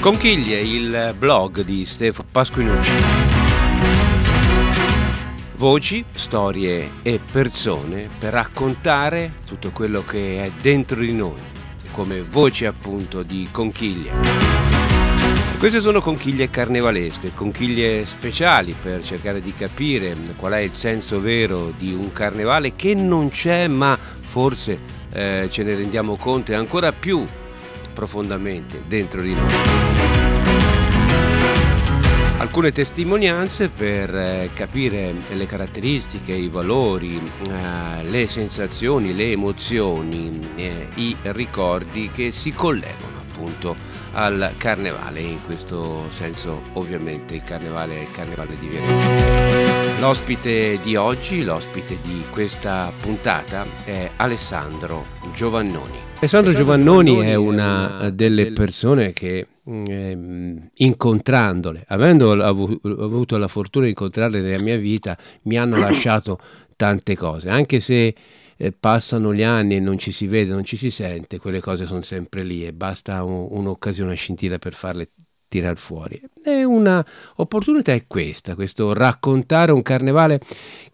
Conchiglie, 0.00 0.58
il 0.60 1.14
blog 1.18 1.60
di 1.60 1.84
Stefano 1.84 2.26
Pasquinucci. 2.32 2.90
Voci, 5.56 6.02
storie 6.14 6.92
e 7.02 7.20
persone 7.30 8.08
per 8.18 8.32
raccontare 8.32 9.34
tutto 9.44 9.70
quello 9.72 10.02
che 10.02 10.42
è 10.42 10.50
dentro 10.58 11.00
di 11.00 11.12
noi, 11.12 11.38
come 11.92 12.22
voci 12.22 12.64
appunto 12.64 13.22
di 13.22 13.46
conchiglie. 13.52 14.10
Queste 15.58 15.82
sono 15.82 16.00
conchiglie 16.00 16.48
carnevalesche, 16.48 17.34
conchiglie 17.34 18.06
speciali 18.06 18.74
per 18.80 19.04
cercare 19.04 19.42
di 19.42 19.52
capire 19.52 20.16
qual 20.36 20.54
è 20.54 20.60
il 20.60 20.76
senso 20.76 21.20
vero 21.20 21.74
di 21.76 21.92
un 21.92 22.10
carnevale 22.10 22.74
che 22.74 22.94
non 22.94 23.28
c'è 23.28 23.68
ma 23.68 23.98
forse 23.98 24.78
eh, 25.12 25.48
ce 25.50 25.62
ne 25.62 25.74
rendiamo 25.74 26.16
conto 26.16 26.52
e 26.52 26.54
ancora 26.54 26.90
più 26.90 27.26
profondamente 27.92 28.82
dentro 28.86 29.20
di 29.20 29.34
noi. 29.34 29.52
Alcune 32.38 32.72
testimonianze 32.72 33.68
per 33.68 34.14
eh, 34.14 34.50
capire 34.54 35.12
le 35.30 35.44
caratteristiche, 35.44 36.32
i 36.32 36.48
valori, 36.48 37.20
eh, 37.46 38.02
le 38.04 38.26
sensazioni, 38.28 39.14
le 39.14 39.32
emozioni, 39.32 40.48
eh, 40.56 40.88
i 40.94 41.14
ricordi 41.20 42.10
che 42.10 42.32
si 42.32 42.50
collegano 42.52 43.20
appunto 43.30 43.76
al 44.12 44.54
carnevale, 44.56 45.20
in 45.20 45.42
questo 45.44 46.06
senso 46.10 46.62
ovviamente 46.74 47.34
il 47.34 47.44
carnevale 47.44 47.98
è 47.98 48.00
il 48.00 48.10
carnevale 48.10 48.56
di 48.58 48.68
Viareggio. 48.68 50.00
L'ospite 50.00 50.78
di 50.82 50.96
oggi, 50.96 51.44
l'ospite 51.44 51.98
di 52.02 52.24
questa 52.30 52.92
puntata 53.00 53.66
è 53.84 54.10
Alessandro 54.16 55.04
Giovannoni. 55.34 56.09
Alessandro 56.20 56.52
Giovannoni 56.52 57.16
è 57.20 57.34
una 57.34 58.10
delle 58.10 58.52
persone 58.52 59.14
che 59.14 59.46
eh, 59.64 60.68
incontrandole, 60.74 61.84
avendo 61.88 62.30
avuto 62.32 63.38
la 63.38 63.48
fortuna 63.48 63.86
di 63.86 63.92
incontrarle 63.92 64.42
nella 64.42 64.62
mia 64.62 64.76
vita, 64.76 65.16
mi 65.44 65.56
hanno 65.56 65.76
lasciato 65.80 66.38
tante 66.76 67.16
cose, 67.16 67.48
anche 67.48 67.80
se 67.80 68.14
eh, 68.54 68.70
passano 68.70 69.32
gli 69.32 69.42
anni 69.42 69.76
e 69.76 69.80
non 69.80 69.96
ci 69.96 70.12
si 70.12 70.26
vede, 70.26 70.52
non 70.52 70.62
ci 70.62 70.76
si 70.76 70.90
sente, 70.90 71.38
quelle 71.38 71.60
cose 71.60 71.86
sono 71.86 72.02
sempre 72.02 72.42
lì 72.42 72.66
e 72.66 72.74
basta 72.74 73.24
un, 73.24 73.48
un'occasione, 73.50 74.10
una 74.10 74.18
scintilla 74.18 74.58
per 74.58 74.74
farle 74.74 75.08
tirare 75.50 75.76
fuori. 75.76 76.18
E 76.42 76.64
una 76.64 77.04
opportunità 77.36 77.92
è 77.92 78.06
questa, 78.06 78.54
questo 78.54 78.94
raccontare 78.94 79.72
un 79.72 79.82
carnevale 79.82 80.40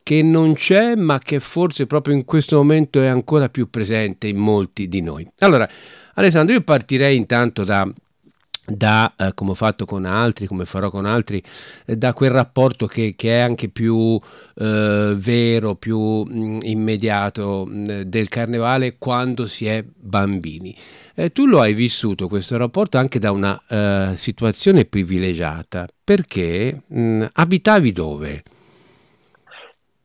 che 0.03 0.23
non 0.23 0.55
c'è 0.55 0.97
ma 0.97 1.19
che 1.21 1.39
forse 1.39 1.87
proprio 1.87 2.15
in 2.15 2.25
questo 2.25 2.57
momento 2.57 3.01
è 3.01 3.07
ancora 3.07 3.49
più 3.49 3.71
presente 3.71 4.27
in 4.27 4.39
molti 4.39 4.89
di 4.89 5.03
noi. 5.03 5.25
Allora, 5.41 5.69
Alessandro, 6.15 6.55
io 6.55 6.63
partirei 6.63 7.17
intanto 7.17 7.63
da 7.63 7.89
da, 8.67 9.15
eh, 9.17 9.33
come 9.35 9.51
ho 9.53 9.55
fatto 9.55 9.85
con 9.85 10.05
altri, 10.05 10.47
come 10.47 10.65
farò 10.65 10.91
con 10.91 11.07
altri, 11.07 11.43
eh, 11.85 11.97
da 11.97 12.13
quel 12.13 12.31
rapporto 12.31 12.87
che, 12.87 13.15
che 13.17 13.39
è 13.39 13.43
anche 13.43 13.69
più 13.69 14.19
eh, 14.57 15.15
vero, 15.17 15.75
più 15.75 15.99
mh, 15.99 16.39
mm, 16.39 16.59
immediato 16.63 17.65
mh, 17.67 17.79
mm, 17.79 18.01
del 18.03 18.29
carnevale 18.29 18.97
quando 18.99 19.47
si 19.47 19.67
è 19.67 19.85
bambini. 19.85 20.75
Eh, 21.15 21.31
tu 21.31 21.47
lo 21.47 21.61
hai 21.61 21.73
vissuto 21.73 22.29
questo 22.29 22.57
rapporto 22.57 22.99
anche 22.99 23.19
da 23.19 23.31
una 23.31 23.59
uh, 23.69 24.15
situazione 24.15 24.85
privilegiata, 24.85 25.87
perché 26.05 26.83
mh, 26.87 27.01
mm, 27.01 27.23
abitavi 27.33 27.93
dove? 27.93 28.43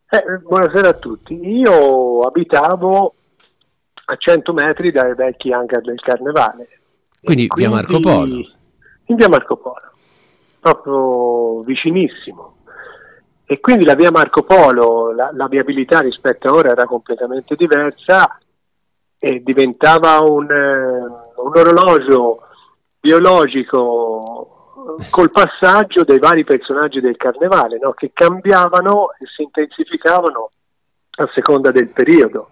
Eh, 0.10 0.38
buonasera 0.44 0.90
a 0.90 0.94
tutti, 0.94 1.34
io 1.34 2.22
abitavo 2.22 3.16
a 4.06 4.16
100 4.18 4.54
metri 4.54 4.92
dai 4.92 5.16
vecchi 5.16 5.54
hangar 5.54 5.82
del 5.82 6.00
carnevale 6.00 6.81
quindi, 7.22 7.48
via 7.56 7.70
Marco 7.70 8.00
Polo. 8.00 8.50
In 9.06 9.16
via 9.16 9.30
Marco 9.30 9.58
Polo, 9.58 9.92
proprio 10.60 11.62
vicinissimo. 11.64 12.58
E 13.46 13.60
quindi 13.60 13.86
la 13.86 13.96
via 13.96 14.12
Marco 14.12 14.44
Polo, 14.44 15.12
la, 15.14 15.30
la 15.34 15.48
viabilità 15.48 16.00
rispetto 16.00 16.48
a 16.48 16.54
ora 16.54 16.72
era 16.72 16.86
completamente 16.86 17.56
diversa 17.56 18.40
e 19.20 19.42
diventava 19.44 20.20
un, 20.22 20.50
eh, 20.50 21.00
un 21.36 21.52
orologio 21.54 22.48
biologico 23.00 24.62
col 25.10 25.30
passaggio 25.30 26.04
dei 26.04 26.20
vari 26.20 26.44
personaggi 26.44 27.00
del 27.00 27.18
carnevale 27.18 27.78
no? 27.80 27.92
che 27.92 28.12
cambiavano 28.14 29.12
e 29.20 29.28
si 29.36 29.44
intensificavano 29.44 30.52
a 31.18 31.30
seconda 31.34 31.72
del 31.72 31.90
periodo. 31.90 32.50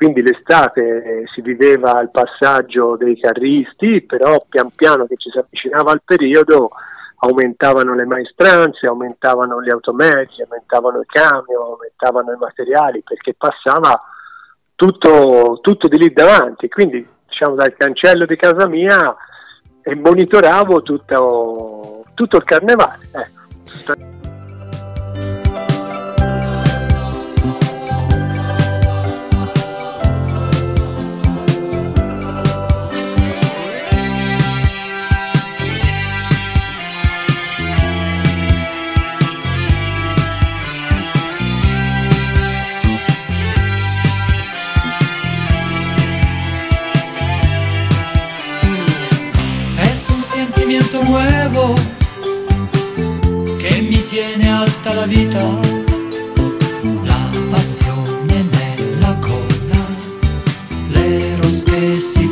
Quindi 0.00 0.22
l'estate 0.22 1.24
si 1.26 1.42
viveva 1.42 1.92
al 1.92 2.10
passaggio 2.10 2.96
dei 2.96 3.20
carristi, 3.20 4.00
però 4.00 4.42
pian 4.48 4.70
piano 4.74 5.04
che 5.04 5.16
ci 5.18 5.28
si 5.28 5.36
avvicinava 5.36 5.92
al 5.92 6.00
periodo 6.02 6.70
aumentavano 7.16 7.94
le 7.94 8.06
maestranze, 8.06 8.86
aumentavano 8.86 9.62
gli 9.62 9.68
automezzi, 9.68 10.40
aumentavano 10.40 11.02
i 11.02 11.06
camion, 11.06 11.62
aumentavano 11.62 12.32
i 12.32 12.38
materiali, 12.38 13.02
perché 13.02 13.34
passava 13.36 14.00
tutto, 14.74 15.58
tutto 15.60 15.86
di 15.86 15.98
lì 15.98 16.10
davanti. 16.14 16.70
Quindi 16.70 17.06
diciamo 17.28 17.54
dal 17.56 17.74
cancello 17.76 18.24
di 18.24 18.36
casa 18.36 18.66
mia 18.66 19.14
e 19.82 19.94
monitoravo 19.96 20.80
tutto, 20.80 22.04
tutto 22.14 22.36
il 22.38 22.44
carnevale. 22.44 23.06
Ecco. 23.12 24.18
Nuevo 50.98 51.74
che 53.58 53.80
mi 53.80 54.04
tiene 54.04 54.50
alta 54.50 54.94
la 54.94 55.06
vita, 55.06 55.42
la 57.02 57.30
passione 57.48 58.44
nella 58.50 59.16
colla, 59.20 59.84
l'eros 60.88 61.62
che 61.62 62.00
si 62.00 62.29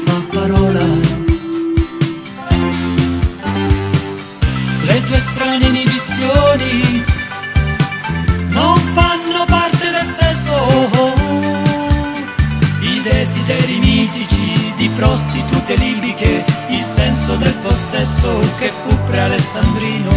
possesso 18.18 18.40
che 18.58 18.70
fu 18.82 18.96
pre-alessandrino. 19.04 20.10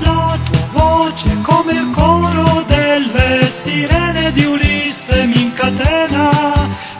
La 0.00 0.38
tua 0.44 0.66
voce 0.72 1.36
come 1.42 1.72
il 1.72 1.90
coro 1.90 2.64
delle 2.66 3.48
sirene 3.48 4.32
di 4.32 4.44
Ulisse 4.44 5.24
mi 5.24 5.42
incatena 5.42 6.52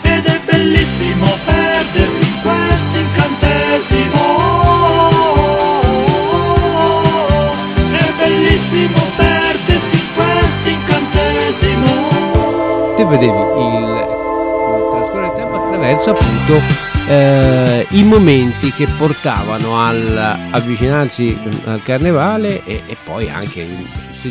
ed 0.02 0.24
è 0.24 0.40
bellissimo 0.44 1.26
perdersi 1.44 2.22
in 2.22 2.40
questo 2.42 2.98
incantesimo. 2.98 4.38
È 7.92 8.12
bellissimo 8.18 8.98
perdersi 9.16 9.94
in 9.96 10.06
questo 10.14 10.68
incantesimo. 10.68 12.08
Te 12.96 13.04
vedevi 13.04 13.59
attraverso 15.90 16.10
appunto 16.10 16.62
eh, 17.08 17.86
i 17.90 18.04
momenti 18.04 18.70
che 18.72 18.86
portavano 18.96 19.80
al 19.80 20.16
avvicinarsi 20.50 21.36
al 21.64 21.82
carnevale 21.82 22.64
e, 22.64 22.82
e 22.86 22.96
poi 23.04 23.28
anche 23.28 23.66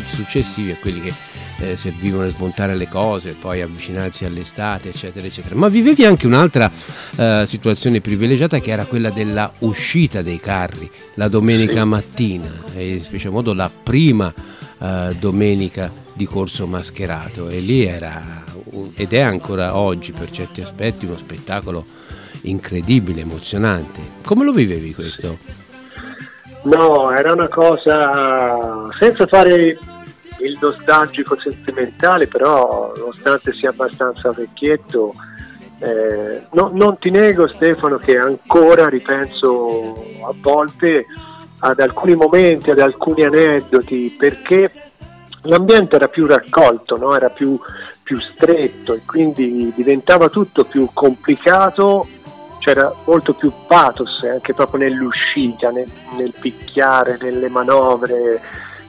successivi 0.06 0.70
a 0.70 0.76
quelli 0.76 1.00
che 1.00 1.12
eh, 1.58 1.76
servivano 1.76 2.26
a 2.26 2.30
smontare 2.30 2.74
le 2.74 2.88
cose, 2.88 3.36
poi 3.38 3.60
avvicinarsi 3.60 4.24
all'estate, 4.24 4.88
eccetera, 4.88 5.26
eccetera. 5.26 5.54
Ma 5.54 5.68
vivevi 5.68 6.06
anche 6.06 6.26
un'altra 6.26 6.70
eh, 7.16 7.44
situazione 7.46 8.00
privilegiata 8.00 8.58
che 8.60 8.70
era 8.70 8.86
quella 8.86 9.10
della 9.10 9.52
uscita 9.58 10.22
dei 10.22 10.40
carri 10.40 10.90
la 11.14 11.28
domenica 11.28 11.84
mattina, 11.84 12.50
e 12.74 12.94
in 12.94 13.02
special 13.02 13.32
modo 13.32 13.52
la 13.52 13.70
prima 13.70 14.32
eh, 14.80 15.16
domenica 15.18 15.90
di 16.12 16.24
corso 16.26 16.66
mascherato 16.66 17.48
e 17.48 17.60
lì 17.60 17.84
era 17.84 18.40
ed 18.96 19.12
è 19.12 19.20
ancora 19.20 19.76
oggi 19.76 20.12
per 20.12 20.30
certi 20.30 20.60
aspetti 20.60 21.06
uno 21.06 21.16
spettacolo 21.16 21.84
incredibile, 22.42 23.22
emozionante. 23.22 24.00
Come 24.24 24.44
lo 24.44 24.52
vivevi 24.52 24.94
questo? 24.94 25.38
No, 26.62 27.10
era 27.10 27.32
una 27.32 27.48
cosa 27.48 28.88
senza 28.92 29.26
fare 29.26 29.78
il 30.38 30.58
nostalgico 30.60 31.38
sentimentale, 31.38 32.26
però 32.26 32.92
nonostante 32.96 33.52
sia 33.52 33.70
abbastanza 33.70 34.30
vecchietto, 34.30 35.14
eh, 35.80 36.46
no, 36.52 36.70
non 36.72 36.98
ti 36.98 37.10
nego 37.10 37.48
Stefano 37.48 37.96
che 37.96 38.18
ancora 38.18 38.88
ripenso 38.88 39.94
a 40.22 40.34
volte 40.40 41.06
ad 41.60 41.80
alcuni 41.80 42.14
momenti, 42.14 42.70
ad 42.70 42.80
alcuni 42.80 43.24
aneddoti, 43.24 44.14
perché 44.18 44.70
l'ambiente 45.42 45.96
era 45.96 46.08
più 46.08 46.26
raccolto, 46.26 46.96
no? 46.96 47.14
era 47.14 47.30
più, 47.30 47.58
più 48.02 48.18
stretto 48.20 48.94
e 48.94 49.00
quindi 49.06 49.72
diventava 49.74 50.28
tutto 50.28 50.64
più 50.64 50.88
complicato 50.92 52.06
c'era 52.60 52.94
molto 53.06 53.32
più 53.32 53.50
pathos 53.66 54.22
anche 54.22 54.52
proprio 54.52 54.80
nell'uscita, 54.80 55.70
nel, 55.70 55.90
nel 56.16 56.34
picchiare, 56.38 57.16
nelle 57.20 57.48
manovre, 57.48 58.40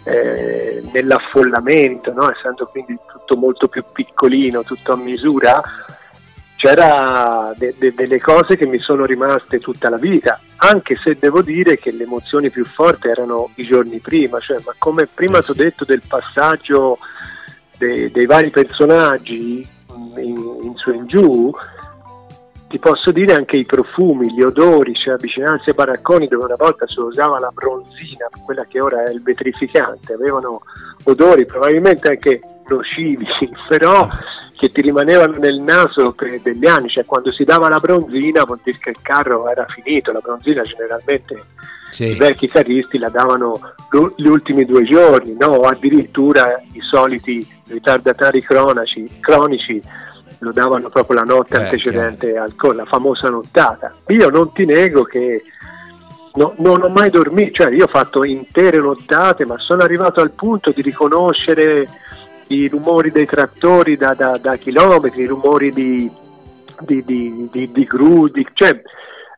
eh, 0.03 0.83
nell'affollamento, 0.91 2.12
no? 2.13 2.29
essendo 2.31 2.67
quindi 2.67 2.97
tutto 3.12 3.35
molto 3.38 3.67
più 3.67 3.83
piccolino, 3.91 4.63
tutto 4.63 4.91
a 4.91 4.97
misura, 4.97 5.62
c'era 6.62 7.56
de- 7.58 7.74
de- 7.75 7.92
delle 7.96 8.22
cose 8.22 8.56
che 8.56 8.68
mi 8.68 8.78
sono 8.78 9.04
rimaste 9.06 9.58
tutta 9.58 9.90
la 9.90 9.98
vita, 9.98 10.40
anche 10.58 10.96
se 10.96 11.18
devo 11.19 11.42
dire 11.42 11.80
che 11.80 11.90
le 11.90 12.04
emozioni 12.04 12.52
più 12.52 12.66
forti 12.66 13.08
erano 13.08 13.50
i 13.56 13.63
giorni 13.63 13.98
prima, 13.98 14.40
cioè, 14.40 14.58
ma 14.63 14.75
come 14.78 15.08
prima 15.12 15.40
eh 15.40 15.42
ti 15.42 15.50
ho 15.50 15.56
detto 15.56 15.86
del 15.86 16.04
passaggio 16.08 17.00
de- 17.80 18.12
dei 18.12 18.28
vari 18.28 18.52
personaggi 18.52 19.68
in, 20.18 20.38
in 20.62 20.74
su 20.75 20.92
e 20.92 20.96
in 20.98 21.08
giù, 21.08 21.52
ti 22.68 22.78
posso 22.78 23.12
dire 23.12 23.34
anche 23.34 23.58
i 23.58 23.66
profumi, 23.66 24.31
gli 24.31 24.44
odori, 24.44 24.94
cioè 24.94 25.16
avvicinarsi 25.16 25.69
ai 25.69 25.75
baracconi 25.75 26.28
dove 26.28 26.46
una 26.46 26.56
volta 26.60 26.86
si 26.86 27.00
usava 27.00 27.40
la 27.40 27.50
bronzina, 27.52 28.30
quella 28.46 28.66
che 28.66 28.80
ora 28.80 29.04
è 29.06 29.10
il 29.10 29.24
vetrificante, 29.24 30.13
avevano 30.13 30.62
odori 31.06 31.44
probabilmente 31.48 32.08
anche 32.08 32.40
nocivi, 32.68 33.25
però 33.68 34.08
che 34.62 34.72
ti 34.72 34.81
rimanevano 34.81 35.40
nel 35.40 35.60
naso 35.60 36.12
per 36.12 36.40
degli 36.40 36.68
anni, 36.68 36.88
cioè 36.88 37.04
quando 37.04 37.31
si 37.31 37.44
dava 37.44 37.68
la 37.68 37.80
bronzina 37.80 38.44
vuol 38.44 38.60
dire 38.62 38.78
che 38.80 38.92
il 38.92 39.00
carro 39.02 39.50
era 39.50 39.66
finito, 39.68 40.12
la 40.12 40.19
bronzina 40.19 40.62
generalmente 40.62 41.46
sì. 41.90 42.12
i 42.12 42.13
vecchi 42.13 42.48
carristi 42.48 43.00
la 43.00 43.10
davano 43.10 43.60
gli 44.16 44.28
ultimi 44.28 44.63
due 44.66 44.84
giorni, 44.84 45.36
no? 45.36 45.48
o 45.48 45.62
addirittura 45.62 46.62
i 46.74 46.80
soliti 46.80 47.44
ritardatari 47.69 48.44
cronici, 48.44 49.10
cronici 49.19 49.81
lo 50.38 50.52
davano 50.52 50.90
proprio 50.90 51.18
la 51.18 51.25
notte 51.25 51.58
eh, 51.58 51.63
antecedente 51.63 52.38
al, 52.38 52.54
la 52.75 52.86
famosa 52.86 53.30
nottata. 53.30 53.96
Io 54.10 54.30
non 54.30 54.52
ti 54.54 54.66
nego 54.66 55.02
che 55.02 55.42
no, 56.36 56.54
non 56.58 56.84
ho 56.84 56.90
mai 56.90 57.10
dormito, 57.10 57.63
cioè 57.63 57.74
io 57.74 57.86
ho 57.86 57.88
fatto 57.88 58.24
intere 58.24 58.78
nottate, 58.78 59.44
ma 59.44 59.58
sono 59.58 59.81
arrivato 59.81 60.22
al 60.22 60.30
punto 60.30 60.69
di 60.69 60.84
riconoscere 60.84 61.88
i 62.47 62.67
rumori 62.67 63.11
dei 63.11 63.25
trattori 63.25 63.97
da, 63.97 64.13
da, 64.13 64.38
da 64.38 64.55
chilometri, 64.57 65.23
i 65.23 65.27
rumori 65.27 65.71
di, 65.71 66.09
di, 66.79 67.03
di, 67.03 67.49
di, 67.71 67.83
gru, 67.83 68.29
cioè 68.53 68.81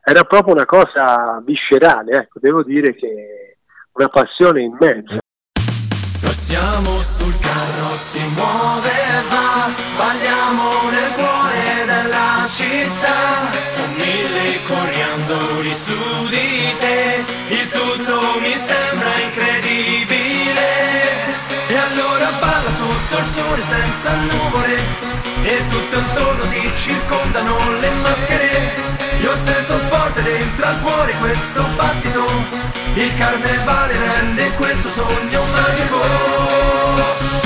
era 0.04 0.24
proprio 0.24 0.54
una 0.54 0.66
cosa 0.66 1.42
viscerale, 1.44 2.12
ecco, 2.12 2.38
devo 2.40 2.62
dire 2.62 2.94
che 2.94 3.56
una 3.92 4.08
passione 4.08 4.62
immensa. 4.62 5.18
Lo 6.20 6.28
stiamo 6.30 7.00
sul 7.00 7.34
carro, 7.40 7.94
si 7.94 8.20
muove 8.34 8.90
e 8.90 9.28
va, 9.28 9.70
balliamo 9.96 10.90
nel 10.90 11.12
cuore 11.14 11.84
della 11.86 12.44
città. 12.46 13.52
Sono 13.60 13.94
mille 13.96 14.60
coriandoli 14.66 15.72
su 15.72 16.28
di 16.28 16.74
te, 16.78 17.24
il 17.48 17.68
tutto 17.68 18.40
mi 18.40 18.50
sembra 18.50 19.08
incredibile. 19.20 19.53
Sotto 23.14 23.18
il 23.18 23.26
sole 23.26 23.62
senza 23.62 24.10
nuvole, 24.14 24.76
e 25.42 25.66
tutto 25.68 25.96
intorno 25.96 26.48
ti 26.48 26.72
circondano 26.76 27.78
le 27.78 27.90
maschere. 28.02 28.74
Io 29.20 29.36
sento 29.36 29.76
forte 29.88 30.22
dentro 30.22 30.66
al 30.66 30.80
cuore 30.80 31.12
questo 31.20 31.62
battito 31.76 32.72
il 32.94 33.16
carnevale 33.16 33.96
rende 33.96 34.50
questo 34.54 34.88
sogno 34.88 35.44
magico 35.52 37.43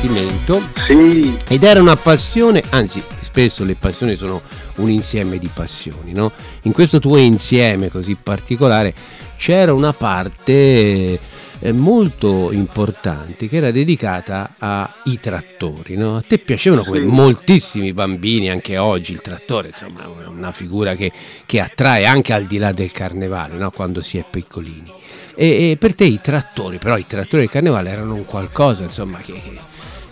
divertimento. 0.00 0.60
Sì. 0.86 1.36
Ed 1.48 1.62
era 1.62 1.80
una 1.80 1.96
passione, 1.96 2.62
anzi 2.70 3.02
spesso 3.20 3.64
le 3.64 3.74
passioni 3.74 4.14
sono 4.14 4.40
un 4.76 4.90
insieme 4.90 5.38
di 5.38 5.50
passioni, 5.52 6.12
no? 6.12 6.32
In 6.62 6.72
questo 6.72 7.00
tuo 7.00 7.16
insieme 7.16 7.90
così 7.90 8.16
particolare 8.20 8.94
c'era 9.36 9.72
una 9.72 9.92
parte 9.92 11.18
eh, 11.60 11.72
molto 11.72 12.52
importante 12.52 13.48
che 13.48 13.56
era 13.56 13.70
dedicata 13.70 14.54
ai 14.58 15.18
trattori. 15.20 15.96
No? 15.96 16.16
A 16.16 16.22
te 16.22 16.38
piacevano 16.38 16.84
quei 16.84 17.04
moltissimi 17.04 17.92
bambini, 17.92 18.50
anche 18.50 18.78
oggi 18.78 19.12
il 19.12 19.20
trattore 19.20 19.68
insomma 19.68 20.04
è 20.04 20.26
una 20.26 20.52
figura 20.52 20.94
che, 20.94 21.10
che, 21.44 21.60
attrae 21.60 22.06
anche 22.06 22.32
al 22.32 22.46
di 22.46 22.58
là 22.58 22.72
del 22.72 22.92
carnevale 22.92 23.56
no? 23.56 23.70
quando 23.70 24.02
si 24.02 24.18
è 24.18 24.24
piccolini. 24.28 24.92
E, 25.34 25.70
e, 25.70 25.76
per 25.76 25.94
te 25.94 26.04
i 26.04 26.20
trattori, 26.20 26.78
però 26.78 26.96
i 26.96 27.06
trattori 27.06 27.42
del 27.42 27.50
carnevale 27.50 27.90
erano 27.90 28.14
un 28.14 28.24
qualcosa 28.24 28.82
insomma, 28.82 29.18
che, 29.18 29.32
che, 29.32 29.56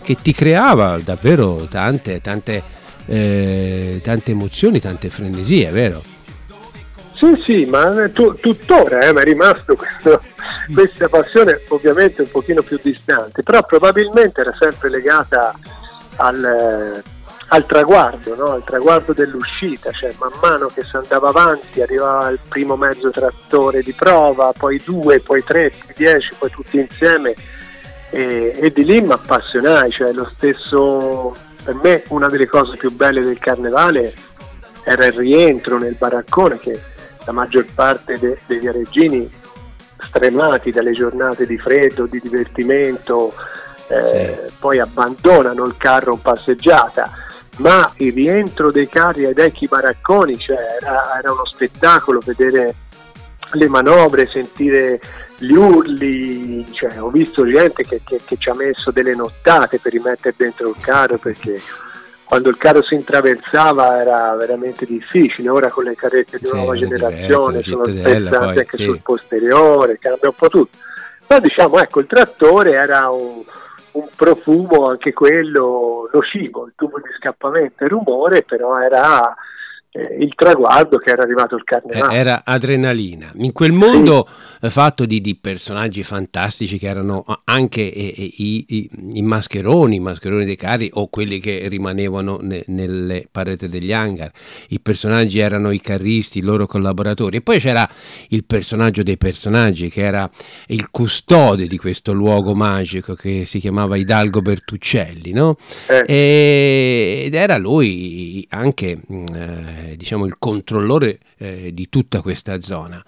che 0.07 0.15
ti 0.21 0.31
creava 0.31 0.97
davvero 1.03 1.67
tante, 1.69 2.21
tante, 2.21 2.63
eh, 3.07 3.99
tante 4.01 4.31
emozioni, 4.31 4.79
tante 4.79 5.09
frenesie, 5.09 5.69
vero? 5.69 6.01
Sì, 7.19 7.35
sì, 7.35 7.65
ma 7.65 8.09
tu, 8.13 8.33
tuttora 8.35 9.01
eh, 9.01 9.11
mi 9.11 9.19
è 9.19 9.23
rimasto 9.25 9.75
questo, 9.75 10.21
questa 10.73 11.09
passione 11.09 11.59
ovviamente 11.67 12.21
un 12.21 12.31
pochino 12.31 12.61
più 12.61 12.79
distante, 12.81 13.43
però 13.43 13.61
probabilmente 13.63 14.39
era 14.39 14.55
sempre 14.57 14.89
legata 14.89 15.53
al 16.15 17.03
al 17.49 17.65
traguardo, 17.65 18.35
no? 18.35 18.51
al 18.51 18.63
traguardo 18.65 19.13
dell'uscita, 19.13 19.89
cioè 19.91 20.13
man 20.19 20.31
mano 20.41 20.67
che 20.67 20.83
si 20.83 20.97
andava 20.97 21.29
avanti 21.29 21.81
arrivava 21.81 22.27
il 22.27 22.39
primo 22.45 22.75
mezzo 22.75 23.09
trattore 23.09 23.81
di 23.83 23.93
prova, 23.93 24.51
poi 24.51 24.81
due, 24.83 25.21
poi 25.21 25.41
tre, 25.45 25.69
poi 25.69 25.93
dieci, 25.95 26.33
poi 26.37 26.49
tutti 26.49 26.77
insieme 26.77 27.33
e, 28.09 28.53
e 28.55 28.71
di 28.71 28.85
lì 28.85 29.01
mi 29.01 29.11
appassionai, 29.11 29.91
cioè 29.91 30.11
lo 30.13 30.29
stesso, 30.33 31.35
per 31.63 31.75
me 31.75 32.03
una 32.09 32.27
delle 32.27 32.47
cose 32.47 32.77
più 32.77 32.91
belle 32.91 33.21
del 33.21 33.39
carnevale 33.39 34.13
era 34.83 35.05
il 35.05 35.13
rientro 35.13 35.77
nel 35.77 35.95
baraccone 35.97 36.59
che 36.59 36.79
la 37.25 37.31
maggior 37.33 37.65
parte 37.73 38.17
de, 38.17 38.37
dei 38.45 38.59
viareggini 38.59 39.29
stremati 39.99 40.71
dalle 40.71 40.93
giornate 40.93 41.45
di 41.45 41.57
freddo, 41.57 42.05
di 42.05 42.19
divertimento, 42.21 43.33
eh, 43.87 44.47
sì. 44.47 44.53
poi 44.59 44.79
abbandonano 44.79 45.65
il 45.65 45.75
carro 45.77 46.13
in 46.13 46.21
passeggiata 46.21 47.25
ma 47.57 47.91
il 47.97 48.13
rientro 48.13 48.71
dei 48.71 48.87
carri 48.87 49.25
ai 49.25 49.33
vecchi 49.33 49.67
baracconi 49.67 50.37
cioè, 50.37 50.57
era, 50.79 51.17
era, 51.17 51.31
uno 51.31 51.45
spettacolo 51.45 52.21
vedere 52.23 52.75
le 53.53 53.67
manovre, 53.67 54.27
sentire 54.27 54.99
gli 55.39 55.53
urli, 55.53 56.65
cioè, 56.71 57.01
ho 57.01 57.09
visto 57.09 57.45
gente 57.45 57.83
che, 57.83 58.01
che, 58.03 58.21
che, 58.25 58.37
ci 58.37 58.49
ha 58.49 58.55
messo 58.55 58.91
delle 58.91 59.15
nottate 59.15 59.79
per 59.79 59.91
rimettere 59.91 60.33
dentro 60.35 60.69
il 60.69 60.75
carro 60.79 61.17
perché 61.17 61.59
quando 62.23 62.49
il 62.49 62.57
carro 62.57 62.81
si 62.81 62.95
intraversava 62.95 64.01
era 64.01 64.35
veramente 64.35 64.85
difficile, 64.85 65.47
ora 65.49 65.69
con 65.69 65.85
le 65.85 65.95
carrette 65.95 66.39
di 66.39 66.49
nuova 66.51 66.75
generazione 66.75 67.61
sono 67.61 67.85
spezzate 67.85 68.59
anche 68.59 68.77
sì. 68.77 68.83
sul 68.83 68.99
posteriore, 69.01 69.97
cambia 69.97 70.29
un 70.29 70.35
po' 70.35 70.49
tutto. 70.49 70.77
Però 71.25 71.39
diciamo, 71.39 71.79
ecco, 71.79 71.99
il 71.99 72.07
trattore 72.07 72.71
era 72.71 73.09
un, 73.09 73.43
un 73.91 74.07
profumo 74.15 74.87
anche 74.87 75.13
quello 75.13 76.09
nocivo, 76.11 76.65
il 76.65 76.73
tubo 76.75 76.97
di 76.97 77.09
scappamento 77.17 77.83
e 77.83 77.87
rumore, 77.87 78.43
però 78.43 78.75
era 78.77 79.35
il 80.19 80.33
traguardo 80.35 80.97
che 80.97 81.11
era 81.11 81.23
arrivato 81.23 81.55
il 81.55 81.63
carnevale. 81.63 82.13
Eh, 82.13 82.17
era 82.17 82.41
adrenalina. 82.45 83.31
In 83.35 83.51
quel 83.51 83.71
mondo 83.71 84.27
sì. 84.27 84.65
Eh, 84.65 84.69
fatto 84.69 85.05
di, 85.05 85.21
di, 85.21 85.35
personaggi 85.35 86.03
fantastici 86.03 86.77
che 86.77 86.87
erano 86.87 87.25
anche 87.45 87.81
eh, 87.91 88.13
i, 88.37 88.65
i, 88.67 88.89
i, 89.13 89.21
mascheroni, 89.21 89.95
i 89.95 89.99
mascheroni 89.99 90.45
dei 90.45 90.55
carri 90.55 90.89
o 90.93 91.07
quelli 91.09 91.39
che 91.39 91.65
rimanevano 91.67 92.39
ne, 92.41 92.63
nelle 92.67 93.27
pareti 93.31 93.67
degli 93.67 93.93
hangar. 93.93 94.31
I 94.69 94.79
personaggi 94.79 95.39
erano 95.39 95.71
i 95.71 95.79
carristi, 95.79 96.39
i 96.39 96.41
loro 96.41 96.65
collaboratori. 96.67 97.37
E 97.37 97.41
poi 97.41 97.59
c'era 97.59 97.87
il 98.29 98.45
personaggio 98.45 99.03
dei 99.03 99.17
personaggi 99.17 99.89
che 99.89 100.01
era 100.01 100.29
il 100.67 100.89
custode 100.89 101.67
di 101.67 101.77
questo 101.77 102.13
luogo 102.13 102.53
magico 102.53 103.13
che 103.13 103.45
si 103.45 103.59
chiamava 103.59 103.97
Hidalgo 103.97 104.41
Bertuccelli, 104.41 105.31
no? 105.31 105.55
Eh. 105.87 107.25
ed 107.25 107.33
era 107.33 107.57
lui 107.57 108.45
anche... 108.49 109.01
Mm, 109.11 109.25
eh, 109.33 109.86
eh, 109.87 109.97
diciamo 109.97 110.25
il 110.25 110.35
controllore 110.37 111.19
eh, 111.37 111.71
di 111.73 111.87
tutta 111.89 112.21
questa 112.21 112.59
zona. 112.59 113.03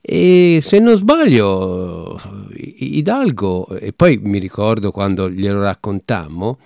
E 0.00 0.60
se 0.62 0.78
non 0.78 0.96
sbaglio, 0.96 2.20
Hidalgo, 2.54 3.68
e 3.68 3.92
poi 3.92 4.18
mi 4.22 4.38
ricordo 4.38 4.90
quando 4.90 5.30
glielo 5.30 5.62
raccontammo, 5.62 6.58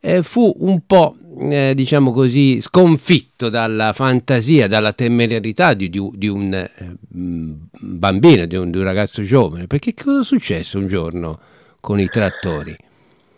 eh, 0.00 0.22
fu 0.22 0.54
un 0.58 0.86
po', 0.86 1.16
eh, 1.38 1.72
diciamo 1.74 2.12
così, 2.12 2.60
sconfitto 2.60 3.48
dalla 3.48 3.92
fantasia, 3.92 4.66
dalla 4.66 4.92
temerarietà 4.92 5.74
di, 5.74 5.88
di, 5.88 6.00
di 6.14 6.28
un 6.28 6.52
eh, 6.54 6.70
bambino, 7.08 8.46
di 8.46 8.56
un, 8.56 8.70
di 8.70 8.78
un 8.78 8.84
ragazzo 8.84 9.22
giovane, 9.22 9.66
perché 9.66 9.94
cosa 9.94 10.20
è 10.20 10.24
successo 10.24 10.78
un 10.78 10.88
giorno 10.88 11.38
con 11.80 12.00
i 12.00 12.06
trattori? 12.06 12.76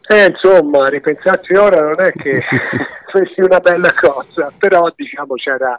Eh, 0.06 0.26
insomma, 0.26 0.88
ripensarci 0.88 1.54
ora 1.54 1.80
non 1.80 2.00
è 2.00 2.12
che 2.12 2.42
fosse 3.10 3.40
una 3.40 3.60
bella 3.60 3.92
cosa, 3.94 4.52
però 4.58 4.92
diciamo 4.94 5.34
c'era 5.34 5.76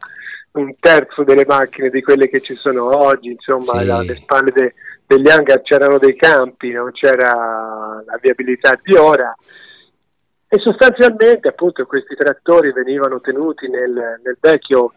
un 0.54 0.74
terzo 0.80 1.24
delle 1.24 1.46
macchine 1.46 1.90
di 1.90 2.02
quelle 2.02 2.30
che 2.30 2.42
ci 2.42 2.56
sono 2.56 2.98
oggi, 2.98 3.32
insomma, 3.32 3.82
sì. 3.82 3.90
alle 3.90 4.16
spalle 4.16 4.52
de, 4.52 4.74
degli 5.06 5.30
hangar 5.30 5.62
c'erano 5.62 5.98
dei 5.98 6.16
campi, 6.16 6.72
non 6.72 6.92
c'era 6.92 8.02
la 8.06 8.18
viabilità 8.22 8.80
di 8.82 8.96
ora. 8.96 9.36
E 10.48 10.60
sostanzialmente 10.60 11.50
appunto 11.50 11.86
questi 11.86 12.16
trattori 12.16 12.72
venivano 12.72 13.20
tenuti 13.20 13.68
nel, 13.68 14.20
nel 14.24 14.38
vecchio 14.40 14.94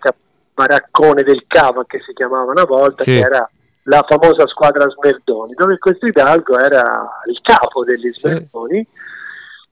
baraccone 0.54 1.22
del 1.22 1.44
Cava 1.46 1.84
che 1.86 1.98
si 2.00 2.12
chiamava 2.12 2.50
una 2.52 2.64
volta, 2.64 3.02
sì. 3.02 3.12
che 3.12 3.18
era 3.18 3.50
la 3.84 4.04
famosa 4.06 4.46
squadra 4.46 4.88
Smerdoni, 4.88 5.54
dove 5.54 5.78
questo 5.78 6.06
Hidalgo 6.06 6.58
era 6.58 7.08
il 7.28 7.38
capo 7.42 7.84
degli 7.84 8.10
Smerdoni. 8.12 8.86
Sì 8.90 9.06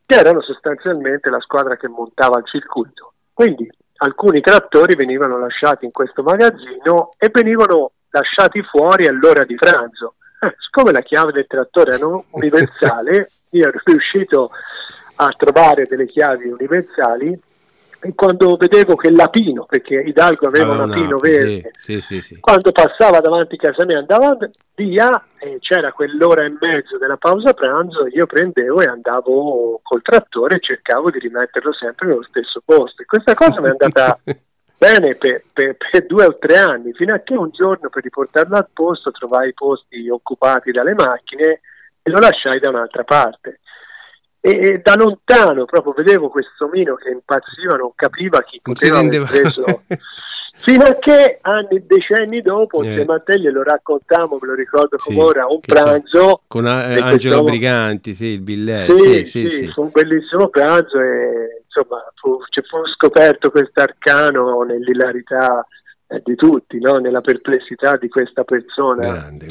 che 0.07 0.15
erano 0.15 0.41
sostanzialmente 0.41 1.29
la 1.29 1.41
squadra 1.41 1.77
che 1.77 1.89
montava 1.89 2.39
il 2.39 2.47
circuito. 2.47 3.13
Quindi 3.33 3.69
alcuni 3.97 4.41
trattori 4.41 4.95
venivano 4.95 5.39
lasciati 5.39 5.85
in 5.85 5.91
questo 5.91 6.23
magazzino 6.23 7.11
e 7.19 7.29
venivano 7.33 7.91
lasciati 8.11 8.63
fuori 8.63 9.09
all'ora 9.09 9.45
di 9.45 9.57
pranzo. 9.57 10.15
Eh, 10.41 10.55
siccome 10.59 10.93
la 10.93 11.01
chiave 11.01 11.33
del 11.33 11.47
trattore 11.47 11.95
era 11.95 12.07
universale, 12.31 13.31
io 13.51 13.69
ero 13.69 13.81
riuscito 13.85 14.51
a 15.17 15.35
trovare 15.37 15.87
delle 15.87 16.07
chiavi 16.07 16.49
universali 16.49 17.39
quando 18.15 18.57
vedevo 18.57 18.95
che 18.97 19.11
l'apino, 19.11 19.65
perché 19.65 19.97
Hidalgo 20.01 20.47
aveva 20.47 20.73
ah, 20.73 20.83
un 20.83 20.91
apino 20.91 21.09
no, 21.09 21.19
verde, 21.19 21.71
sì, 21.75 22.01
sì, 22.01 22.21
sì, 22.21 22.39
quando 22.41 22.73
passava 22.73 23.21
davanti 23.21 23.55
a 23.55 23.71
casa 23.71 23.85
mia 23.85 23.99
andava 23.99 24.37
via 24.75 25.25
e 25.39 25.59
c'era 25.61 25.93
quell'ora 25.93 26.45
e 26.45 26.55
mezzo 26.61 26.99
della 26.99 27.17
pausa 27.17 27.55
pranzo, 27.55 28.07
io 28.07 28.27
prendevo 28.27 28.81
e 28.81 28.87
andavo 28.87 29.81
col 29.83 30.03
trattore 30.03 30.57
e 30.57 30.61
cercavo 30.61 31.11
di 31.11 31.19
rimetterlo 31.19 31.73
sempre 31.73 32.09
nello 32.09 32.25
stesso 32.25 32.63
posto. 32.65 33.03
E 33.03 33.07
questa 33.07 33.35
cosa 33.35 33.61
mi 33.61 33.69
è 33.69 33.71
andata 33.71 34.19
bene 34.79 35.15
per, 35.15 35.43
per, 35.53 35.77
per, 35.77 36.07
due 36.07 36.27
o 36.27 36.37
tre 36.39 36.57
anni, 36.59 36.93
fino 36.93 37.15
a 37.15 37.21
che 37.21 37.35
un 37.35 37.51
giorno 37.51 37.89
per 37.89 38.03
riportarlo 38.03 38.57
al 38.57 38.69
posto 38.73 39.11
trovai 39.11 39.49
i 39.49 39.55
posti 39.55 40.09
occupati 40.09 40.71
dalle 40.71 40.95
macchine 40.95 41.61
e 42.03 42.11
lo 42.11 42.19
lasciai 42.19 42.61
da 42.61 42.69
un'altra 42.69 43.05
parte 43.05 43.61
e, 44.47 44.81
da 44.83 44.95
lontano 44.95 45.65
proprio 45.65 45.93
vedevo 45.93 46.29
questo 46.29 46.67
omino 46.67 46.95
che 46.95 47.11
impazziva, 47.11 47.77
non 47.77 47.91
capiva 47.97 48.43
chi 48.43 48.61
poteva 48.63 49.01
aver 49.01 49.25
preso. 49.25 49.83
Fino 50.59 50.85
a 50.85 50.95
che 50.95 51.39
anni, 51.43 51.85
decenni 51.85 52.41
dopo, 52.41 52.83
eh. 52.83 52.87
insieme 52.87 53.15
a 53.15 53.21
te 53.21 53.39
glielo 53.39 53.63
raccontammo, 53.63 54.39
me 54.41 54.47
lo 54.49 54.55
ricordo 54.55 54.97
come 54.97 55.17
sì, 55.17 55.23
ora, 55.23 55.47
un 55.47 55.61
pranzo. 55.61 56.41
Con 56.47 56.67
a- 56.67 56.85
Angelo 56.85 57.43
Briganti, 57.43 58.15
sì, 58.15 58.27
il 58.27 58.41
biglietto. 58.41 58.97
Sì, 58.97 59.25
sì, 59.25 59.51
sì, 59.51 59.67
fu 59.69 59.83
un 59.83 59.91
bellissimo 59.93 60.49
pranzo 60.49 60.99
e 60.99 61.63
insomma 61.65 62.03
fu, 62.15 62.39
ci 62.49 62.63
fu 62.63 62.79
scoperto 62.95 63.51
questo 63.51 63.81
arcano 63.83 64.63
nell'ilarità 64.63 65.67
eh, 66.07 66.23
di 66.25 66.35
tutti, 66.37 66.81
no? 66.81 66.99
nella 66.99 67.21
perplessità 67.21 67.97
di 67.97 68.09
questa 68.09 68.45
persona. 68.45 69.07
Grande. 69.07 69.47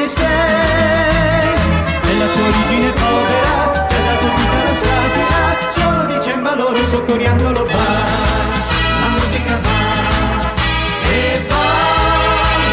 Immagine 0.00 0.08
sei. 0.08 1.58
Nella 2.04 2.26
tua 2.26 2.46
origine 2.46 2.90
povera 2.92 3.48
ha 3.50 4.00
dato 4.06 4.28
vita 4.36 4.56
alla 4.60 4.76
satira 4.76 5.42
solo 5.74 6.06
di 6.06 6.24
cembalo 6.24 6.70
rosso 6.70 7.04
coriandolo 7.04 7.64
va 7.64 7.88
la 9.00 9.08
musica 9.16 9.60
va. 9.62 9.78
E 11.08 11.46
va 11.48 11.66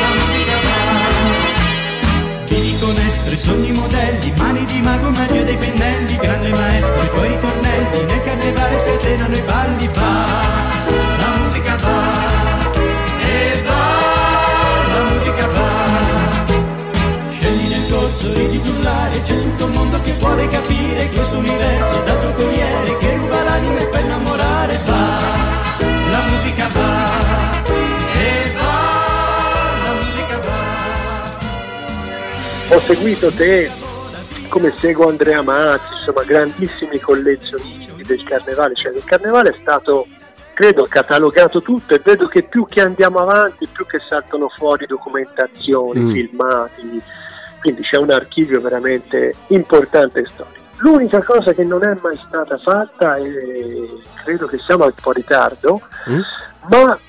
la 0.01 0.09
musica 0.15 0.57
va. 0.65 0.79
Vivi 2.45 2.79
con 2.79 2.95
estri 2.97 3.37
sogni 3.37 3.71
modelli 3.71 4.33
mani 4.37 4.65
di 4.65 4.81
mago 4.81 5.09
magia 5.09 5.43
dei 5.43 5.57
pennelli. 5.57 6.17
Grande 6.17 6.49
maestro 6.49 7.01
i 7.01 7.09
tuoi 7.09 7.27
ritornelli 7.29 8.05
nel 8.05 8.23
carnevale 8.23 8.79
scatenano 8.79 9.35
i 9.35 9.41
balli 9.41 9.89
va 9.93 10.76
titolare 18.33 19.21
c'è 19.21 19.41
tutto 19.41 19.65
il 19.65 19.71
mondo 19.73 19.99
che 19.99 20.13
vuole 20.19 20.47
capire 20.47 21.07
questo 21.07 21.37
universo. 21.37 22.03
Dal 22.03 22.21
tuo 22.21 22.33
corriere 22.33 22.97
che 22.97 23.15
ruba 23.15 23.43
l'anima 23.43 23.79
e 23.79 23.85
fa 23.85 23.99
innamorare 23.99 24.79
va. 24.85 25.19
La 26.09 26.21
musica 26.27 26.67
va. 26.67 27.61
E 28.13 28.51
va 28.53 29.83
la 29.83 29.91
musica 30.01 30.39
va. 30.39 30.59
Ho 32.75 32.79
seguito 32.81 33.31
te 33.31 33.71
come 34.49 34.73
seguo 34.77 35.09
Andrea 35.09 35.41
Mazzi 35.41 35.93
insomma 35.97 36.23
grandissimi 36.23 36.99
collezionisti 36.99 38.03
del 38.03 38.23
carnevale. 38.23 38.75
Cioè 38.75 38.93
il 38.93 39.03
carnevale 39.03 39.49
è 39.49 39.55
stato 39.59 40.07
credo 40.53 40.87
catalogato 40.89 41.61
tutto 41.61 41.93
e 41.93 42.01
vedo 42.03 42.27
che 42.27 42.41
più 42.41 42.65
che 42.65 42.81
andiamo 42.81 43.19
avanti 43.19 43.67
più 43.67 43.85
che 43.85 43.99
saltano 44.09 44.49
fuori 44.49 44.87
documentazioni, 44.87 45.99
mm. 45.99 46.11
filmati 46.11 47.01
quindi 47.59 47.81
c'è 47.81 47.97
un 47.97 48.11
archivio 48.11 48.61
veramente 48.61 49.35
importante 49.47 50.19
e 50.19 50.25
storico. 50.25 50.65
L'unica 50.77 51.23
cosa 51.23 51.53
che 51.53 51.63
non 51.63 51.83
è 51.83 51.97
mai 52.01 52.17
stata 52.17 52.57
fatta, 52.57 53.15
e 53.17 53.89
credo 54.23 54.45
che 54.45 54.57
siamo 54.57 54.85
un 54.85 54.93
po' 55.01 55.09
in 55.09 55.15
ritardo, 55.15 55.81
mm. 56.09 56.19
ma 56.69 56.99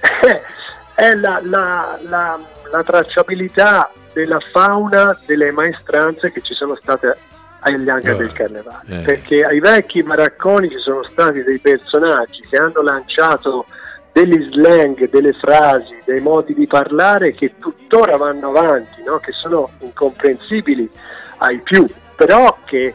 è 0.94 1.14
la, 1.14 1.40
la, 1.42 1.98
la, 2.02 2.38
la 2.70 2.82
tracciabilità 2.82 3.90
della 4.12 4.38
fauna 4.52 5.18
delle 5.26 5.50
maestranze 5.52 6.32
che 6.32 6.40
ci 6.40 6.54
sono 6.54 6.76
state 6.80 7.16
agli 7.60 7.88
anche 7.88 8.12
oh, 8.12 8.16
del 8.16 8.32
carnevale 8.32 8.84
eh. 8.86 9.02
perché 9.02 9.44
ai 9.44 9.60
vecchi 9.60 10.02
maracconi 10.02 10.70
ci 10.70 10.78
sono 10.78 11.02
stati 11.02 11.42
dei 11.42 11.58
personaggi 11.58 12.40
che 12.48 12.56
hanno 12.56 12.80
lanciato 12.82 13.66
degli 14.12 14.50
slang, 14.50 15.08
delle 15.08 15.32
frasi, 15.32 15.98
dei 16.04 16.20
modi 16.20 16.54
di 16.54 16.66
parlare 16.66 17.32
che 17.32 17.54
tuttora 17.58 18.16
vanno 18.16 18.48
avanti, 18.48 19.02
no? 19.04 19.18
che 19.18 19.32
sono 19.32 19.70
incomprensibili 19.78 20.88
ai 21.38 21.60
più, 21.60 21.84
però 22.16 22.58
che, 22.64 22.94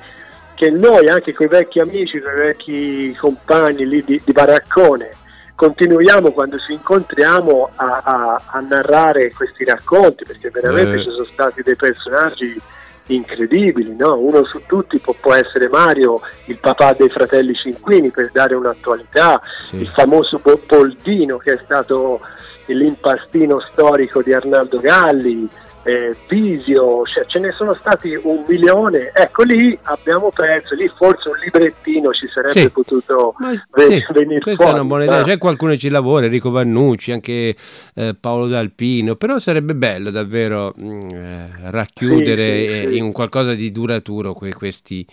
che 0.53 0.69
noi 0.69 1.07
anche 1.07 1.34
con 1.34 1.45
i 1.45 1.50
vecchi 1.50 1.79
amici, 1.79 2.19
con 2.19 2.31
i 2.34 2.38
vecchi 2.38 3.15
compagni 3.15 3.88
lì 3.88 4.03
di, 4.03 4.22
di 4.24 4.31
baraccone, 4.31 5.12
continuiamo 5.55 6.31
quando 6.31 6.57
ci 6.60 6.74
incontriamo 6.74 7.72
a, 7.75 8.01
a, 8.03 8.41
a, 8.45 8.60
narrare 8.60 9.31
questi 9.31 9.63
racconti 9.63 10.25
perché 10.25 10.50
veramente 10.50 10.95
eh. 10.95 11.03
ci 11.03 11.10
sono 11.10 11.24
stati 11.24 11.62
dei 11.63 11.77
personaggi 11.77 12.62
incredibili, 13.07 13.95
no? 13.95 14.17
uno 14.17 14.43
su 14.45 14.62
tutti 14.65 14.97
può, 15.00 15.13
può, 15.19 15.33
essere 15.33 15.69
Mario, 15.69 16.21
il 16.45 16.57
papà 16.57 16.93
dei 16.93 17.09
fratelli 17.09 17.53
Cinquini 17.53 18.09
per 18.09 18.31
dare 18.31 18.55
un'attualità, 18.55 19.41
sì. 19.67 19.77
il 19.77 19.88
famoso 19.88 20.39
Poldino 20.39 21.38
che 21.38 21.53
è 21.53 21.59
stato 21.63 22.21
l'impastino 22.65 23.59
storico 23.59 24.21
di 24.24 24.33
Arnaldo 24.33 24.79
Galli, 24.79 25.47
eh, 25.86 26.15
Visio, 26.27 27.04
cioè, 27.04 27.27
ce 27.27 27.38
ne 27.38 27.51
sono 27.51 27.75
stati 27.75 28.20
un 28.24 28.44
milione, 28.48 29.12
ecco 29.13 29.44
lì 29.44 29.77
abbiamo 29.84 30.32
perso, 30.32 30.74
lì 30.74 30.88
forse 30.88 31.30
un 31.30 31.36
librettino 31.38 32.12
ci 32.12 32.27
sarebbe 32.27 32.60
sì. 32.60 32.70
potuto 32.72 33.36
Ma, 33.38 33.51
ve- 33.51 34.01
sì, 34.01 34.06
venire 34.12 34.39
questa 34.39 34.63
fuori. 34.63 34.77
è 34.77 34.80
una 34.80 34.88
buona 34.88 35.04
idea, 35.04 35.24
c'è 35.24 35.38
qualcuno 35.38 35.72
che 35.74 35.77
ci 35.77 35.89
lavora, 35.89 36.25
Enrico 36.25 36.50
Vannucci, 36.50 37.12
anche 37.12 37.56
eh, 37.94 38.15
Paolo 38.20 38.48
D'Alpino, 38.48 39.15
però 39.15 39.38
sarebbe 39.38 39.75
bello 39.75 40.10
davvero 40.10 40.74
mh, 40.75 40.88
mm, 40.88 41.00
eh, 41.12 41.50
racchiudere 41.65 42.89
sì, 42.89 42.98
in 42.98 43.12
qualcosa 43.12 43.54
di 43.54 43.72
duraturo 43.72 44.34
que- 44.34 44.56
questi 44.56 45.06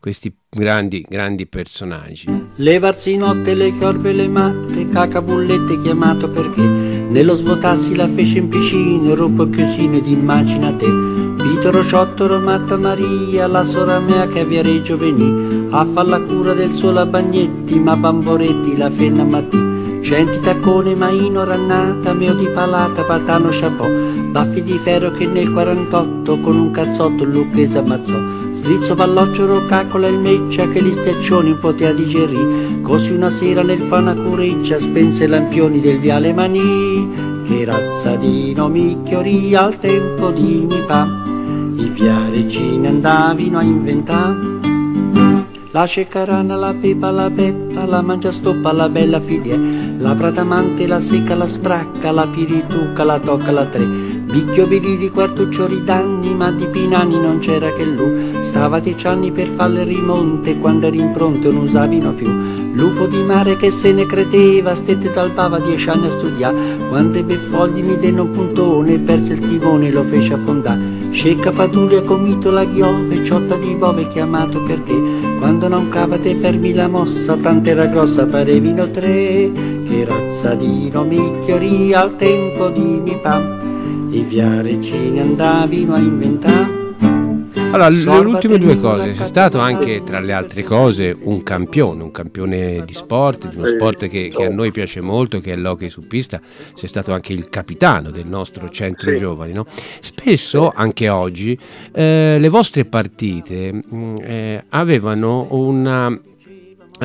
questi 0.00 0.32
grandi, 0.48 1.04
grandi 1.08 1.46
personaggi. 1.46 2.26
Levarsi 2.56 3.16
notte 3.16 3.54
le 3.54 3.76
corbe 3.76 4.12
le 4.12 4.28
matte, 4.28 4.88
cacabullette 4.88 5.80
chiamato 5.82 6.28
perché 6.30 6.62
nello 6.62 7.34
svuotarsi 7.36 7.94
la 7.94 8.08
fece 8.08 8.38
in 8.38 8.48
piscina, 8.48 9.14
rupo 9.14 9.48
chiosino 9.48 9.96
ed 9.96 10.06
immagina 10.06 10.72
te. 10.72 10.86
Vitoro, 11.38 11.84
Ciottoro, 11.84 12.38
Matta 12.40 12.76
Maria, 12.76 13.46
la 13.46 13.64
sora 13.64 13.98
mea 14.00 14.26
che 14.26 14.40
a 14.40 14.44
Viareggio 14.44 14.96
venì, 14.96 15.68
a 15.70 15.84
far 15.84 16.06
la 16.06 16.20
cura 16.20 16.52
del 16.52 16.72
suo 16.72 16.90
labagnetti, 16.90 17.78
ma 17.78 17.96
bamboretti 17.96 18.76
la 18.76 18.90
fenna 18.90 19.24
mattì. 19.24 20.00
Centi 20.02 20.40
taccone, 20.40 20.94
maino, 20.94 21.44
rannata, 21.44 22.12
meo 22.12 22.34
di 22.34 22.46
palata, 22.48 23.02
patano, 23.02 23.48
chapeau, 23.50 24.30
baffi 24.30 24.62
di 24.62 24.78
ferro 24.78 25.10
che 25.12 25.26
nel 25.26 25.52
48 25.52 26.40
con 26.40 26.58
un 26.58 26.70
cazzotto 26.70 27.24
Lucchese 27.24 27.78
ammazzò. 27.78 28.47
Strizzo 28.58 28.96
palloccio 28.96 29.64
caccola 29.66 30.08
il 30.08 30.18
meccia 30.18 30.68
che 30.68 30.82
gli 30.82 30.92
stiaccioni 30.92 31.52
un 31.52 31.58
potea 31.58 31.92
digerì. 31.92 32.80
Così 32.82 33.12
una 33.12 33.30
sera 33.30 33.62
nel 33.62 33.80
fa 33.82 33.98
una 33.98 34.14
cureccia 34.14 34.80
spense 34.80 35.26
lampioni 35.26 35.80
del 35.80 35.98
viale 36.00 36.32
Mani. 36.32 37.08
Che 37.46 37.64
razza 37.64 38.16
di 38.16 38.52
nomicchiori 38.54 39.54
al 39.54 39.78
tempo 39.78 40.30
di 40.30 40.66
mi 40.68 40.82
pa. 40.86 41.06
I 41.76 41.88
viareggini 41.88 42.86
andavino 42.86 43.58
a 43.58 43.62
inventare. 43.62 44.56
La 45.70 45.86
cecarana, 45.86 46.56
la 46.56 46.74
pepa, 46.74 47.10
la 47.10 47.30
peppa, 47.30 47.84
la 47.84 48.02
mangia 48.02 48.32
stoppa, 48.32 48.72
la 48.72 48.88
bella 48.88 49.20
figlia, 49.20 49.56
la 49.98 50.14
pratamante, 50.14 50.86
la 50.86 50.98
secca, 50.98 51.34
la 51.34 51.46
spracca, 51.46 52.10
la 52.10 52.26
pirituca, 52.26 53.04
la 53.04 53.20
tocca, 53.20 53.50
la 53.50 53.66
tre. 53.66 53.84
Bicchio 53.84 54.66
virili, 54.66 55.10
quartuccio 55.10 55.66
ridanni, 55.66 56.34
ma 56.34 56.50
di 56.50 56.66
pinani 56.66 57.18
non 57.18 57.38
c'era 57.38 57.72
che 57.72 57.84
lui. 57.84 58.37
Stava 58.48 58.80
dieci 58.80 59.06
anni 59.06 59.30
per 59.30 59.46
il 59.46 59.84
rimonte, 59.84 60.58
quando 60.58 60.86
eri 60.86 60.98
in 60.98 61.12
pronto 61.12 61.52
non 61.52 61.64
usavino 61.64 62.14
più. 62.14 62.26
Lupo 62.72 63.04
di 63.04 63.22
mare 63.22 63.58
che 63.58 63.70
se 63.70 63.92
ne 63.92 64.06
credeva, 64.06 64.74
stette 64.74 65.12
dal 65.12 65.32
bava 65.32 65.58
dieci 65.58 65.90
anni 65.90 66.06
a 66.06 66.10
studiare. 66.10 66.56
Quando 66.88 67.18
ebbe 67.18 67.36
fogli 67.50 67.82
mi 67.82 67.98
denne 67.98 68.22
un 68.22 68.30
puntone, 68.30 68.98
perse 69.00 69.34
il 69.34 69.40
timone 69.40 69.88
e 69.88 69.90
lo 69.90 70.02
fece 70.04 70.32
affondare. 70.32 70.80
Scecca 71.10 71.52
Paduglia 71.52 72.00
comito 72.00 72.50
la 72.50 72.64
ghiove, 72.64 73.22
ciotta 73.22 73.54
di 73.56 73.74
bove 73.74 74.08
chiamato 74.08 74.62
perché 74.62 74.94
quando 75.38 75.68
non 75.68 75.90
cavate 75.90 76.34
fermi 76.36 76.72
la 76.72 76.88
mossa, 76.88 77.36
tanta 77.36 77.68
era 77.68 77.84
grossa 77.84 78.24
parevino 78.24 78.90
tre, 78.90 79.52
che 79.86 80.06
razza 80.06 80.54
di 80.54 80.88
nomicchiori 80.90 81.92
al 81.92 82.16
tempo 82.16 82.70
di 82.70 83.00
mi 83.04 83.18
pam 83.20 83.58
i 84.10 84.22
viareggini 84.22 85.20
andavino 85.20 85.94
a 85.94 85.98
inventare. 85.98 86.77
Allora, 87.70 87.88
le 87.90 88.26
ultime 88.26 88.58
due 88.58 88.80
cose, 88.80 89.14
sei 89.14 89.26
stato 89.26 89.58
anche 89.58 90.02
tra 90.02 90.20
le 90.20 90.32
altre 90.32 90.62
cose 90.62 91.14
un 91.20 91.42
campione, 91.42 92.02
un 92.02 92.10
campione 92.10 92.82
di 92.84 92.94
sport, 92.94 93.48
di 93.48 93.56
uno 93.56 93.66
sport 93.66 94.08
che, 94.08 94.32
che 94.34 94.46
a 94.46 94.48
noi 94.48 94.72
piace 94.72 95.02
molto, 95.02 95.38
che 95.38 95.52
è 95.52 95.56
l'hockey 95.56 95.90
su 95.90 96.06
pista, 96.06 96.40
sei 96.74 96.88
stato 96.88 97.12
anche 97.12 97.34
il 97.34 97.50
capitano 97.50 98.10
del 98.10 98.26
nostro 98.26 98.70
centro 98.70 99.10
sì. 99.12 99.18
giovani. 99.18 99.52
No? 99.52 99.66
Spesso, 100.00 100.72
anche 100.74 101.10
oggi, 101.10 101.58
eh, 101.92 102.36
le 102.38 102.48
vostre 102.48 102.86
partite 102.86 103.72
mm, 103.72 104.16
eh, 104.22 104.64
avevano 104.70 105.46
una, 105.50 106.18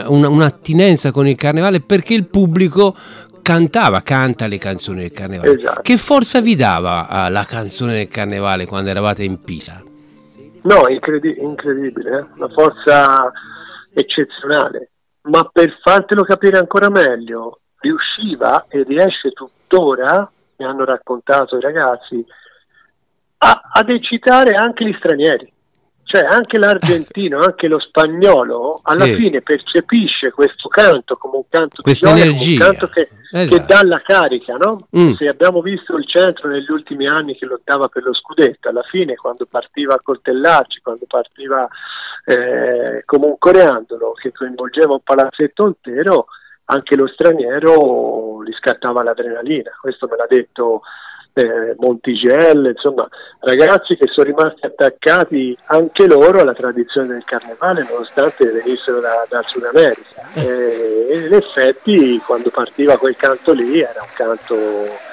una, 0.05 0.29
un'attinenza 0.29 1.11
con 1.11 1.27
il 1.27 1.35
carnevale 1.35 1.81
perché 1.81 2.13
il 2.13 2.25
pubblico 2.25 2.95
cantava, 3.41 4.01
canta 4.01 4.47
le 4.47 4.57
canzoni 4.57 5.01
del 5.01 5.11
carnevale. 5.11 5.57
Esatto. 5.57 5.81
Che 5.81 5.97
forza 5.97 6.39
vi 6.39 6.55
dava 6.55 7.27
uh, 7.27 7.31
la 7.31 7.43
canzone 7.43 7.93
del 7.93 8.07
carnevale 8.07 8.65
quando 8.65 8.89
eravate 8.89 9.23
in 9.23 9.41
Pisa? 9.41 9.83
No, 10.63 10.87
incredi- 10.87 11.41
incredibile, 11.41 12.19
eh? 12.19 12.25
una 12.35 12.49
forza 12.49 13.31
eccezionale. 13.93 14.91
Ma 15.23 15.49
per 15.51 15.79
fartelo 15.81 16.23
capire 16.23 16.57
ancora 16.57 16.89
meglio, 16.89 17.61
riusciva 17.79 18.65
e 18.67 18.83
riesce 18.83 19.31
tuttora, 19.31 20.29
mi 20.57 20.65
hanno 20.65 20.85
raccontato 20.85 21.57
i 21.57 21.61
ragazzi, 21.61 22.25
a- 23.37 23.61
ad 23.73 23.89
eccitare 23.89 24.51
anche 24.51 24.85
gli 24.85 24.95
stranieri 24.97 25.52
cioè 26.03 26.25
anche 26.25 26.59
l'argentino, 26.59 27.39
anche 27.43 27.67
lo 27.67 27.79
spagnolo 27.79 28.79
alla 28.83 29.05
sì. 29.05 29.15
fine 29.15 29.41
percepisce 29.41 30.31
questo 30.31 30.67
canto 30.67 31.15
come 31.17 31.37
un 31.37 31.43
canto 31.49 31.81
Questa 31.81 32.13
di 32.13 32.21
gioia, 32.21 32.51
un 32.51 32.57
canto 32.59 32.87
che, 32.87 33.09
esatto. 33.31 33.55
che, 33.55 33.65
dà 33.65 33.83
la 33.83 34.01
carica, 34.01 34.55
no? 34.55 34.87
Mm. 34.95 35.13
Se 35.13 35.27
abbiamo 35.27 35.61
visto 35.61 35.95
il 35.95 36.05
centro 36.05 36.49
negli 36.49 36.69
ultimi 36.69 37.07
anni 37.07 37.35
che 37.35 37.45
lottava 37.45 37.87
per 37.87 38.03
lo 38.03 38.13
scudetto, 38.13 38.69
alla 38.69 38.83
fine 38.83 39.15
quando 39.15 39.45
partiva 39.45 39.95
a 39.95 40.01
coltellarci, 40.03 40.81
quando 40.81 41.05
partiva 41.07 41.67
eh, 42.25 43.03
come 43.05 43.25
un 43.25 43.37
coreandolo 43.37 44.13
che 44.13 44.31
coinvolgeva 44.31 44.93
un 44.93 45.01
palazzetto 45.03 45.65
intero, 45.65 46.27
anche 46.65 46.95
lo 46.95 47.07
straniero 47.07 48.43
gli 48.43 48.53
scattava 48.53 49.03
l'adrenalina, 49.03 49.71
questo 49.81 50.07
me 50.07 50.15
l'ha 50.15 50.27
detto 50.27 50.81
eh, 51.33 51.75
Montigelle, 51.77 52.69
insomma 52.69 53.07
ragazzi 53.39 53.95
che 53.95 54.07
sono 54.07 54.27
rimasti 54.27 54.65
attaccati 54.65 55.57
anche 55.65 56.07
loro 56.07 56.39
alla 56.39 56.53
tradizione 56.53 57.07
del 57.07 57.23
carnevale 57.25 57.85
nonostante 57.89 58.45
venissero 58.45 58.99
da, 58.99 59.25
dal 59.27 59.45
Sud 59.45 59.63
America 59.63 60.29
eh. 60.33 61.07
e 61.09 61.17
in 61.25 61.33
effetti 61.33 62.21
quando 62.25 62.49
partiva 62.49 62.97
quel 62.97 63.15
canto 63.15 63.51
lì 63.51 63.79
era 63.81 64.01
un 64.01 64.13
canto 64.13 65.11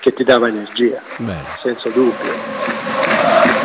che 0.00 0.12
ti 0.12 0.22
dava 0.22 0.46
energia, 0.46 1.02
Bene. 1.16 1.42
senza 1.60 1.88
dubbio. 1.88 3.55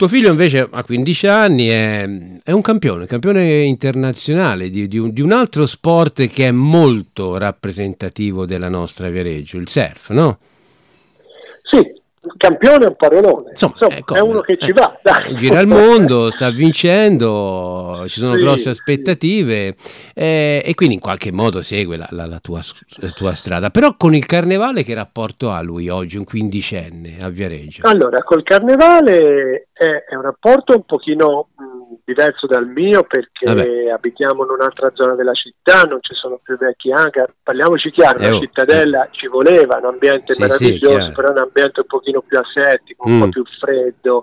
Tuo 0.00 0.08
figlio 0.08 0.30
invece 0.30 0.66
ha 0.70 0.82
15 0.82 1.26
anni, 1.26 1.66
è, 1.66 2.08
è 2.42 2.52
un 2.52 2.62
campione, 2.62 3.04
campione 3.04 3.64
internazionale 3.64 4.70
di, 4.70 4.88
di, 4.88 4.96
un, 4.96 5.12
di, 5.12 5.20
un, 5.20 5.30
altro 5.30 5.66
sport 5.66 6.26
che 6.28 6.48
è 6.48 6.50
molto 6.50 7.36
rappresentativo 7.36 8.46
della 8.46 8.70
nostra 8.70 9.10
Viareggio, 9.10 9.58
il 9.58 9.68
surf, 9.68 10.08
no? 10.12 10.38
Sì, 11.70 11.99
campione 12.36 12.84
è 12.84 12.88
un 12.88 12.96
parolone, 12.96 13.50
insomma, 13.50 13.72
insomma 13.74 13.96
ecco, 13.96 14.14
è 14.14 14.20
uno 14.20 14.40
che 14.40 14.58
ci 14.58 14.72
va. 14.72 14.98
Dai. 15.02 15.34
Gira 15.36 15.60
il 15.60 15.66
mondo, 15.66 16.28
sta 16.30 16.50
vincendo, 16.50 18.04
ci 18.06 18.20
sono 18.20 18.34
sì, 18.34 18.40
grosse 18.40 18.68
aspettative 18.70 19.74
sì. 19.76 20.10
eh, 20.14 20.62
e 20.64 20.74
quindi 20.74 20.96
in 20.96 21.00
qualche 21.00 21.32
modo 21.32 21.62
segue 21.62 21.96
la, 21.96 22.06
la, 22.10 22.26
la, 22.26 22.38
tua, 22.38 22.60
la, 22.96 23.10
tua, 23.10 23.34
strada. 23.34 23.70
Però 23.70 23.94
con 23.96 24.14
il 24.14 24.26
carnevale 24.26 24.82
che 24.82 24.94
rapporto 24.94 25.50
ha 25.50 25.62
lui 25.62 25.88
oggi, 25.88 26.18
un 26.18 26.24
quindicenne 26.24 27.18
a 27.20 27.28
Viareggio? 27.28 27.86
Allora, 27.86 28.22
col 28.22 28.42
carnevale 28.42 29.68
è, 29.72 30.04
è 30.08 30.14
un 30.14 30.22
rapporto 30.22 30.74
un 30.74 30.84
pochino 30.84 31.48
mh, 31.56 31.80
diverso 32.04 32.46
dal 32.46 32.66
mio 32.66 33.04
perché 33.04 33.46
Vabbè. 33.46 33.90
abitiamo 33.90 34.44
in 34.44 34.50
un'altra 34.50 34.90
zona 34.94 35.14
della 35.14 35.32
città, 35.32 35.82
non 35.82 35.98
ci 36.02 36.14
sono 36.14 36.40
più 36.42 36.56
vecchi 36.58 36.90
hangar, 36.92 37.32
parliamoci 37.42 37.90
chiaro, 37.90 38.18
eh, 38.18 38.28
la 38.28 38.36
oh, 38.36 38.40
cittadella 38.40 39.04
eh. 39.04 39.08
ci 39.12 39.26
voleva, 39.28 39.78
un 39.78 39.86
ambiente 39.86 40.34
sì, 40.34 40.40
meraviglioso, 40.40 41.12
però 41.12 41.30
un 41.30 41.38
ambiente 41.38 41.80
un 41.80 41.86
pochino 41.86 42.09
più 42.18 42.38
asettico, 42.38 43.06
un 43.06 43.16
mm. 43.16 43.20
po' 43.20 43.28
più 43.28 43.44
freddo, 43.58 44.22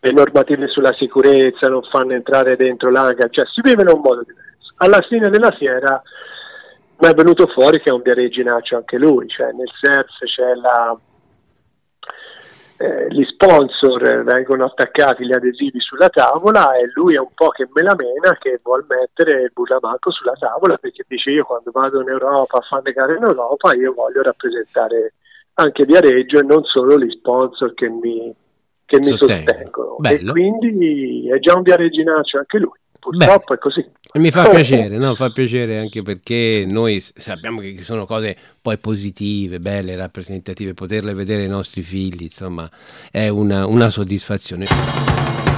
le 0.00 0.12
normative 0.12 0.66
sulla 0.68 0.94
sicurezza 0.98 1.68
non 1.68 1.82
fanno 1.90 2.12
entrare 2.12 2.56
dentro 2.56 2.90
l'hangar, 2.90 3.30
cioè 3.30 3.46
si 3.46 3.60
vive 3.62 3.82
in 3.82 3.88
un 3.88 4.00
modo 4.00 4.22
diverso. 4.22 4.72
Alla 4.76 5.00
fine 5.02 5.28
della 5.28 5.50
fiera 5.52 6.02
mi 6.98 7.08
è 7.08 7.14
venuto 7.14 7.46
fuori 7.46 7.80
che 7.80 7.90
è 7.90 7.92
un 7.92 8.02
viaregginaccio 8.02 8.76
anche 8.76 8.98
lui, 8.98 9.28
cioè 9.28 9.52
nel 9.52 9.70
surf 9.70 10.18
c'è 10.24 10.54
la, 10.54 10.98
eh, 12.78 13.08
gli 13.10 13.24
sponsor 13.24 14.24
vengono 14.24 14.64
attaccati 14.64 15.26
gli 15.26 15.34
adesivi 15.34 15.78
sulla 15.80 16.08
tavola 16.08 16.72
e 16.76 16.90
lui 16.94 17.14
è 17.14 17.18
un 17.18 17.32
po' 17.34 17.50
che 17.50 17.68
me 17.74 17.82
la 17.82 17.94
mena 17.94 18.38
che 18.38 18.58
vuol 18.62 18.86
mettere 18.88 19.42
il 19.42 19.50
burlamanco 19.52 20.10
sulla 20.10 20.32
tavola 20.32 20.78
perché 20.78 21.04
dice 21.06 21.30
io 21.30 21.44
quando 21.44 21.70
vado 21.72 22.00
in 22.00 22.08
Europa 22.08 22.56
a 22.56 22.62
fare 22.62 22.82
le 22.84 22.92
gare 22.92 23.16
in 23.16 23.22
Europa 23.22 23.74
io 23.74 23.92
voglio 23.92 24.22
rappresentare 24.22 25.12
anche 25.54 25.84
Viareggio 25.84 26.38
e 26.38 26.42
non 26.42 26.64
solo 26.64 26.98
gli 26.98 27.10
sponsor 27.10 27.74
che 27.74 27.88
mi, 27.88 28.32
che 28.84 28.98
mi 28.98 29.16
sostengono. 29.16 29.96
Bello. 29.98 30.30
E 30.30 30.32
quindi 30.32 31.30
è 31.30 31.38
già 31.38 31.54
un 31.54 31.62
viaregginaccio 31.62 32.38
anche 32.38 32.58
lui. 32.58 32.78
Purtroppo 33.00 33.46
Beh, 33.48 33.54
è 33.54 33.58
così. 33.58 33.90
Mi 34.18 34.30
fa 34.30 34.48
piacere, 34.48 34.96
no? 34.98 35.14
fa 35.14 35.30
piacere 35.30 35.78
anche 35.78 36.02
perché 36.02 36.64
noi 36.66 37.00
sappiamo 37.00 37.60
che 37.60 37.82
sono 37.82 38.04
cose 38.04 38.36
poi 38.60 38.76
positive, 38.76 39.58
belle, 39.58 39.96
rappresentative, 39.96 40.74
poterle 40.74 41.14
vedere 41.14 41.42
ai 41.42 41.48
nostri 41.48 41.82
figli, 41.82 42.24
insomma, 42.24 42.70
è 43.10 43.28
una, 43.28 43.66
una 43.66 43.88
soddisfazione. 43.88 45.49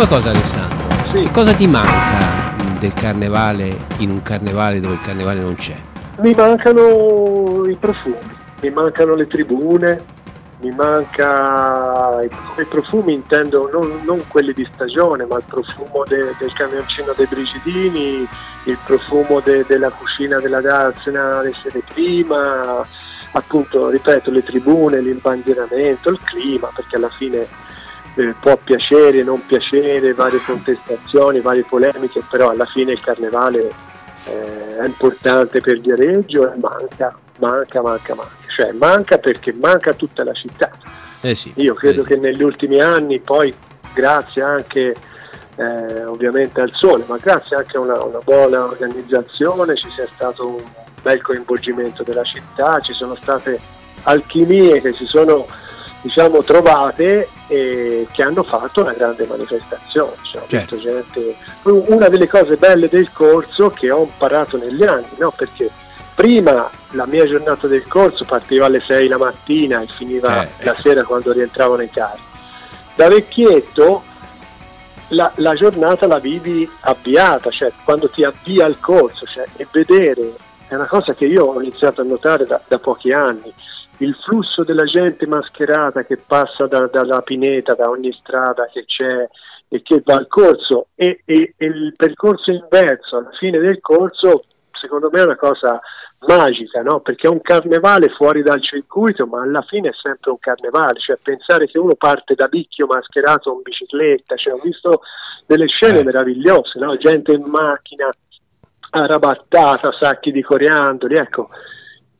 L'ultima 0.00 0.18
cosa 0.18 0.30
Alessandro, 0.30 1.12
sì. 1.12 1.20
che 1.24 1.30
cosa 1.30 1.52
ti 1.52 1.66
manca 1.66 2.54
del 2.78 2.94
carnevale 2.94 3.76
in 3.98 4.08
un 4.08 4.22
carnevale 4.22 4.80
dove 4.80 4.94
il 4.94 5.00
carnevale 5.00 5.40
non 5.40 5.54
c'è? 5.56 5.76
Mi 6.20 6.32
mancano 6.32 7.66
i 7.66 7.76
profumi, 7.76 8.16
mi 8.62 8.70
mancano 8.70 9.14
le 9.14 9.26
tribune, 9.26 10.02
mi 10.60 10.70
manca 10.70 12.22
i 12.22 12.64
profumi 12.64 13.12
intendo 13.12 13.68
non, 13.70 14.00
non, 14.06 14.24
quelli 14.26 14.54
di 14.54 14.66
stagione 14.72 15.26
ma 15.26 15.36
il 15.36 15.44
profumo 15.46 16.04
de, 16.08 16.34
del 16.38 16.52
camioncino 16.54 17.12
dei 17.14 17.26
Brigidini 17.26 18.26
il 18.64 18.78
profumo 18.82 19.40
de, 19.40 19.66
della 19.68 19.90
cucina 19.90 20.38
della 20.38 20.62
Darsena 20.62 21.42
le 21.42 21.52
sere 21.62 21.82
prima 21.92 22.82
appunto 23.32 23.90
ripeto 23.90 24.30
le 24.30 24.42
tribune 24.42 25.00
l'imbandieramento 25.00 26.08
il 26.08 26.20
clima 26.22 26.70
perché 26.74 26.96
alla 26.96 27.10
fine 27.10 27.68
eh, 28.14 28.34
può 28.40 28.56
piacere, 28.56 29.22
non 29.22 29.44
piacere, 29.44 30.14
varie 30.14 30.40
contestazioni, 30.44 31.40
varie 31.40 31.64
polemiche, 31.64 32.22
però 32.28 32.50
alla 32.50 32.66
fine 32.66 32.92
il 32.92 33.00
carnevale 33.00 33.70
eh, 34.26 34.78
è 34.78 34.86
importante 34.86 35.60
per 35.60 35.80
Viareggio 35.80 36.52
e 36.52 36.56
manca, 36.56 37.16
manca, 37.38 37.82
manca, 37.82 38.14
manca, 38.14 38.34
cioè 38.48 38.72
manca 38.72 39.18
perché 39.18 39.52
manca 39.52 39.92
tutta 39.94 40.24
la 40.24 40.32
città. 40.32 40.70
Eh 41.20 41.34
sì, 41.34 41.52
Io 41.56 41.74
credo 41.74 42.02
eh 42.02 42.06
che 42.06 42.16
negli 42.16 42.42
ultimi 42.42 42.80
anni 42.80 43.18
poi 43.18 43.54
grazie 43.92 44.42
anche 44.42 44.94
eh, 45.56 46.04
ovviamente 46.04 46.60
al 46.60 46.70
sole, 46.74 47.04
ma 47.06 47.18
grazie 47.18 47.56
anche 47.56 47.76
a 47.76 47.80
una, 47.80 48.02
una 48.02 48.20
buona 48.24 48.64
organizzazione 48.64 49.76
ci 49.76 49.90
sia 49.90 50.06
stato 50.06 50.48
un 50.48 50.62
bel 51.02 51.20
coinvolgimento 51.20 52.02
della 52.02 52.24
città, 52.24 52.80
ci 52.80 52.92
sono 52.92 53.14
state 53.14 53.58
alchimie 54.02 54.80
che 54.80 54.92
si 54.92 55.04
sono 55.04 55.46
diciamo, 56.02 56.42
trovate 56.42 57.28
e 57.50 58.06
che 58.12 58.22
hanno 58.22 58.44
fatto 58.44 58.82
una 58.82 58.92
grande 58.92 59.26
manifestazione. 59.26 60.14
Cioè, 60.22 60.42
certo. 60.46 60.78
gente... 60.78 61.34
Una 61.62 62.08
delle 62.08 62.28
cose 62.28 62.54
belle 62.54 62.88
del 62.88 63.10
corso 63.12 63.70
che 63.70 63.90
ho 63.90 64.04
imparato 64.04 64.56
negli 64.56 64.84
anni, 64.84 65.08
no? 65.16 65.32
perché 65.32 65.68
prima 66.14 66.70
la 66.90 67.06
mia 67.06 67.26
giornata 67.26 67.66
del 67.66 67.86
corso 67.88 68.24
partiva 68.24 68.66
alle 68.66 68.80
6 68.80 69.08
la 69.08 69.18
mattina 69.18 69.80
e 69.80 69.86
finiva 69.86 70.44
eh, 70.44 70.64
la 70.64 70.76
eh. 70.76 70.80
sera 70.80 71.02
quando 71.02 71.32
rientravano 71.32 71.82
in 71.82 71.90
casa. 71.90 72.18
Da 72.94 73.08
vecchietto 73.08 74.04
la, 75.08 75.32
la, 75.36 75.54
giornata 75.54 76.06
la 76.06 76.20
vivi 76.20 76.70
avviata, 76.82 77.50
cioè 77.50 77.72
quando 77.82 78.08
ti 78.08 78.22
avvia 78.22 78.66
il 78.66 78.78
corso 78.78 79.26
cioè, 79.26 79.44
e 79.56 79.66
vedere, 79.72 80.34
è 80.68 80.76
una 80.76 80.86
cosa 80.86 81.14
che 81.14 81.24
io 81.24 81.46
ho 81.46 81.60
iniziato 81.60 82.00
a 82.00 82.04
notare 82.04 82.46
da, 82.46 82.60
da 82.68 82.78
pochi 82.78 83.10
anni, 83.10 83.52
il 84.00 84.14
flusso 84.14 84.64
della 84.64 84.84
gente 84.84 85.26
mascherata 85.26 86.04
che 86.04 86.16
passa 86.16 86.66
da, 86.66 86.86
dalla 86.86 87.20
pineta, 87.22 87.74
da 87.74 87.88
ogni 87.88 88.12
strada 88.12 88.68
che 88.72 88.84
c'è 88.84 89.28
e 89.68 89.82
che 89.82 90.02
va 90.04 90.16
al 90.16 90.26
corso 90.26 90.88
e, 90.94 91.22
e, 91.24 91.54
e, 91.56 91.66
il 91.66 91.94
percorso 91.96 92.50
inverso 92.50 93.18
alla 93.18 93.30
fine 93.38 93.58
del 93.58 93.80
corso 93.80 94.44
secondo 94.72 95.10
me 95.12 95.20
è 95.20 95.24
una 95.24 95.36
cosa 95.36 95.80
magica 96.26 96.82
no? 96.82 97.00
perché 97.00 97.28
è 97.28 97.30
un 97.30 97.40
carnevale 97.40 98.08
fuori 98.08 98.42
dal 98.42 98.60
circuito 98.62 99.26
ma 99.26 99.42
alla 99.42 99.62
fine 99.62 99.90
è 99.90 99.92
sempre 99.92 100.32
un 100.32 100.38
carnevale 100.40 100.98
cioè 100.98 101.18
pensare 101.22 101.68
che 101.68 101.78
uno 101.78 101.94
parte 101.94 102.34
da 102.34 102.48
picchio 102.48 102.86
mascherato 102.86 103.52
in 103.52 103.62
bicicletta 103.62 104.34
cioè, 104.34 104.54
ho 104.54 104.60
visto 104.62 105.02
delle 105.46 105.68
scene 105.68 106.00
eh. 106.00 106.04
meravigliose 106.04 106.78
no? 106.80 106.96
gente 106.96 107.32
in 107.32 107.44
macchina 107.44 108.10
arrabattata 108.90 109.92
sacchi 109.92 110.32
di 110.32 110.42
coriandoli 110.42 111.14
ecco 111.14 111.48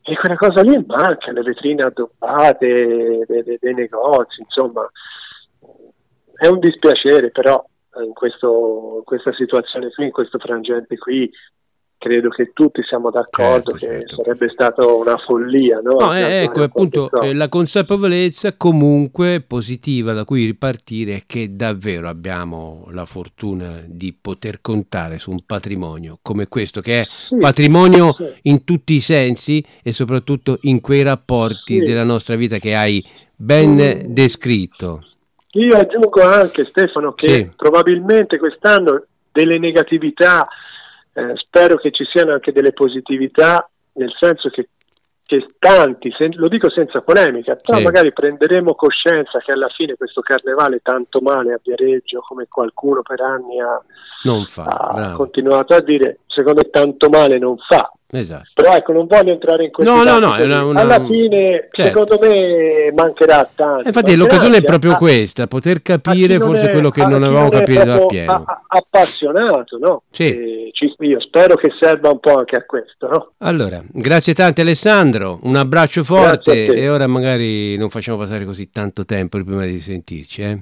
e 0.02 0.16
quella 0.16 0.36
cosa 0.36 0.62
lì 0.62 0.82
manca, 0.86 1.32
le 1.32 1.42
vetrine 1.42 1.82
addobbate 1.82 3.24
dei, 3.26 3.42
dei, 3.42 3.58
dei 3.60 3.74
negozi, 3.74 4.40
insomma, 4.40 4.90
è 6.34 6.46
un 6.46 6.58
dispiacere, 6.58 7.30
però 7.30 7.62
in, 8.02 8.12
questo, 8.12 8.96
in 8.98 9.04
questa 9.04 9.32
situazione 9.34 9.90
qui, 9.90 10.06
in 10.06 10.10
questo 10.10 10.38
frangente 10.38 10.96
qui, 10.96 11.30
credo 12.00 12.30
che 12.30 12.52
tutti 12.54 12.82
siamo 12.82 13.10
d'accordo 13.10 13.76
certo, 13.76 13.86
che 13.86 14.06
certo. 14.06 14.22
sarebbe 14.22 14.48
stata 14.48 14.86
una 14.86 15.18
follia. 15.18 15.80
No? 15.80 15.98
no 15.98 16.16
eh, 16.16 16.44
ecco, 16.44 16.62
appunto, 16.62 17.10
eh, 17.20 17.34
la 17.34 17.50
consapevolezza 17.50 18.56
comunque 18.56 19.44
positiva 19.46 20.14
da 20.14 20.24
cui 20.24 20.46
ripartire 20.46 21.16
è 21.16 21.22
che 21.26 21.54
davvero 21.54 22.08
abbiamo 22.08 22.86
la 22.92 23.04
fortuna 23.04 23.82
di 23.84 24.16
poter 24.18 24.62
contare 24.62 25.18
su 25.18 25.30
un 25.30 25.44
patrimonio 25.44 26.18
come 26.22 26.48
questo, 26.48 26.80
che 26.80 27.00
è 27.00 27.06
sì, 27.28 27.36
patrimonio 27.36 28.14
sì. 28.16 28.32
in 28.44 28.64
tutti 28.64 28.94
i 28.94 29.00
sensi 29.00 29.62
e 29.82 29.92
soprattutto 29.92 30.56
in 30.62 30.80
quei 30.80 31.02
rapporti 31.02 31.80
sì. 31.80 31.84
della 31.84 32.04
nostra 32.04 32.34
vita 32.34 32.56
che 32.56 32.74
hai 32.74 33.04
ben 33.36 34.06
descritto. 34.06 35.04
Io 35.52 35.76
aggiungo 35.76 36.22
anche 36.22 36.64
Stefano 36.64 37.12
che 37.12 37.50
probabilmente 37.54 38.38
quest'anno 38.38 39.04
delle 39.32 39.58
negatività, 39.58 40.48
eh, 41.20 41.36
spero 41.36 41.76
che 41.76 41.90
ci 41.90 42.04
siano 42.04 42.32
anche 42.32 42.52
delle 42.52 42.72
positività, 42.72 43.68
nel 43.94 44.12
senso 44.18 44.48
che, 44.48 44.68
che 45.24 45.54
tanti, 45.58 46.10
sen- 46.16 46.34
lo 46.36 46.48
dico 46.48 46.70
senza 46.70 47.02
polemica, 47.02 47.56
però 47.56 47.78
Sì. 47.78 47.84
magari 47.84 48.12
prenderemo 48.12 48.74
coscienza 48.74 49.38
che 49.40 49.52
alla 49.52 49.68
fine 49.68 49.94
questo 49.96 50.20
carnevale 50.20 50.80
tanto 50.82 51.20
male 51.20 51.52
a 51.52 51.60
Viareggio, 51.62 52.20
come 52.20 52.46
qualcuno 52.48 53.02
per 53.02 53.20
anni 53.20 53.60
ha, 53.60 53.80
fa, 54.44 54.64
ha 54.64 54.92
bravo. 54.92 55.16
continuato 55.16 55.74
a 55.74 55.80
dire, 55.80 56.18
secondo 56.26 56.60
me 56.64 56.70
tanto 56.70 57.08
male 57.08 57.38
non 57.38 57.56
fa. 57.58 57.90
Esatto. 58.12 58.48
Però 58.54 58.74
ecco, 58.74 58.92
non 58.92 59.06
voglio 59.06 59.30
entrare 59.32 59.66
in 59.66 59.70
questo 59.70 59.94
No, 59.94 60.02
no, 60.02 60.18
no, 60.18 60.34
una- 60.42 60.64
una- 60.64 60.80
alla 60.80 61.04
fine 61.04 61.68
certo. 61.70 61.82
secondo 62.06 62.18
me 62.20 62.90
mancherà 62.92 63.48
tanto. 63.54 63.86
Infatti 63.86 64.16
l'occasione 64.16 64.56
è 64.56 64.62
proprio 64.64 64.92
a- 64.94 64.96
questa, 64.96 65.46
poter 65.46 65.80
capire 65.80 66.36
non 66.36 66.48
forse 66.48 66.66
è- 66.66 66.70
quello 66.72 66.90
che 66.90 67.06
non 67.06 67.22
avevamo 67.22 67.50
capito 67.50 67.82
proprio 67.82 68.02
appieno. 68.06 68.32
a- 68.32 68.42
a- 68.46 68.62
appassionato, 68.78 69.78
no? 69.78 70.02
Sì. 70.10 70.24
E 70.24 70.70
ci- 70.72 70.92
io 70.98 71.20
spero 71.20 71.54
che 71.54 71.70
serva 71.78 72.10
un 72.10 72.18
po' 72.18 72.34
anche 72.36 72.56
a 72.56 72.64
questo, 72.64 73.06
no? 73.08 73.30
Allora, 73.38 73.80
grazie 73.86 74.34
tante 74.34 74.62
Alessandro, 74.62 75.38
un 75.44 75.54
abbraccio 75.54 76.02
forte 76.02 76.66
e 76.66 76.88
ora 76.88 77.06
magari 77.06 77.76
non 77.76 77.90
facciamo 77.90 78.18
passare 78.18 78.44
così 78.44 78.70
tanto 78.72 79.04
tempo 79.04 79.40
prima 79.44 79.64
di 79.64 79.80
sentirci. 79.80 80.42
Eh? 80.42 80.58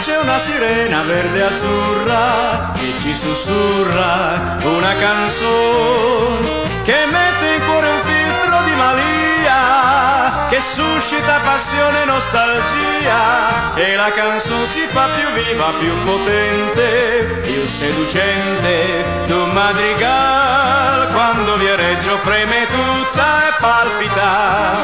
C'è 0.00 0.16
una 0.16 0.38
sirena 0.38 1.02
verde 1.02 1.42
azzurra 1.42 2.72
che 2.74 2.94
ci 2.98 3.14
sussurra 3.14 4.56
una 4.62 4.94
canzone 4.94 6.48
che 6.84 7.06
mette 7.10 7.54
in 7.54 7.66
cuore 7.66 7.88
un 7.88 8.00
filtro 8.04 8.62
di 8.64 8.74
malia 8.74 10.46
che 10.50 10.60
suscita 10.60 11.40
passione 11.40 12.02
e 12.02 12.04
nostalgia. 12.06 13.74
E 13.74 13.94
la 13.96 14.10
canzone 14.12 14.66
si 14.66 14.86
fa 14.88 15.08
più 15.14 15.42
viva, 15.42 15.72
più 15.78 15.92
potente, 16.04 17.40
più 17.42 17.66
seducente. 17.66 19.04
D'un 19.26 19.50
madrigal 19.50 21.08
quando 21.12 21.56
Viareggio 21.56 22.16
freme 22.18 22.66
tutta 22.66 23.48
e 23.48 23.52
palpita 23.60 24.76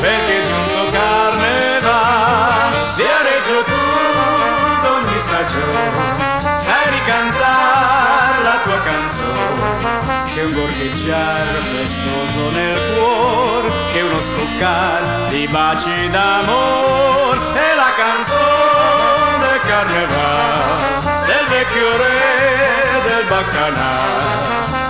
perché 0.00 0.42
è 0.42 0.46
giunto 0.46 0.90
carneval 0.90 2.72
Viareggio 2.96 3.25
tu 3.25 3.25
stagione 5.46 6.58
sai 6.58 6.90
ricantare 6.90 8.42
la 8.42 8.58
tua 8.64 8.80
canzone 8.82 10.34
che 10.34 10.42
un 10.42 10.52
gorgheggiar 10.52 11.46
festoso 11.72 12.50
nel 12.50 12.78
cuore 12.94 13.70
che 13.92 14.00
uno 14.02 14.20
scoccar 14.20 15.28
di 15.28 15.46
baci 15.46 16.10
d'amor. 16.10 17.34
E 17.54 17.74
la 17.74 17.92
canzone 18.02 19.46
del 19.46 19.60
carneval 19.70 21.24
del 21.26 21.46
vecchio 21.48 21.96
re 21.96 23.02
del 23.08 23.24
baccanà 23.26 23.94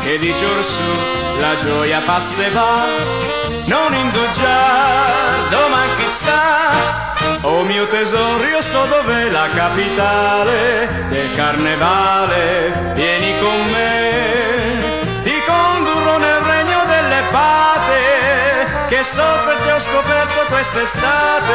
che 0.01 0.19
dice 0.19 0.45
orsù 0.45 1.41
la 1.41 1.57
gioia 1.57 2.01
passa 2.01 2.45
e 2.45 2.51
va 2.51 3.46
non 3.67 3.95
indugiar 3.95 5.49
domani 5.51 5.97
chissà. 5.97 7.15
Oh 7.43 7.63
mio 7.63 7.87
tesoro, 7.87 8.43
io 8.45 8.61
so 8.61 8.85
dov'è 8.87 9.31
la 9.31 9.49
capitale 9.55 11.07
del 11.09 11.35
carnevale, 11.35 12.93
vieni 12.95 13.39
con 13.39 13.71
me, 13.71 15.23
ti 15.23 15.35
condurrò 15.47 16.19
nel 16.19 16.41
regno 16.41 16.85
delle 16.87 17.23
fate, 17.31 18.87
che 18.89 19.03
so 19.05 19.25
perché 19.45 19.73
ho 19.73 19.79
scoperto 19.79 20.45
quest'estate, 20.49 21.55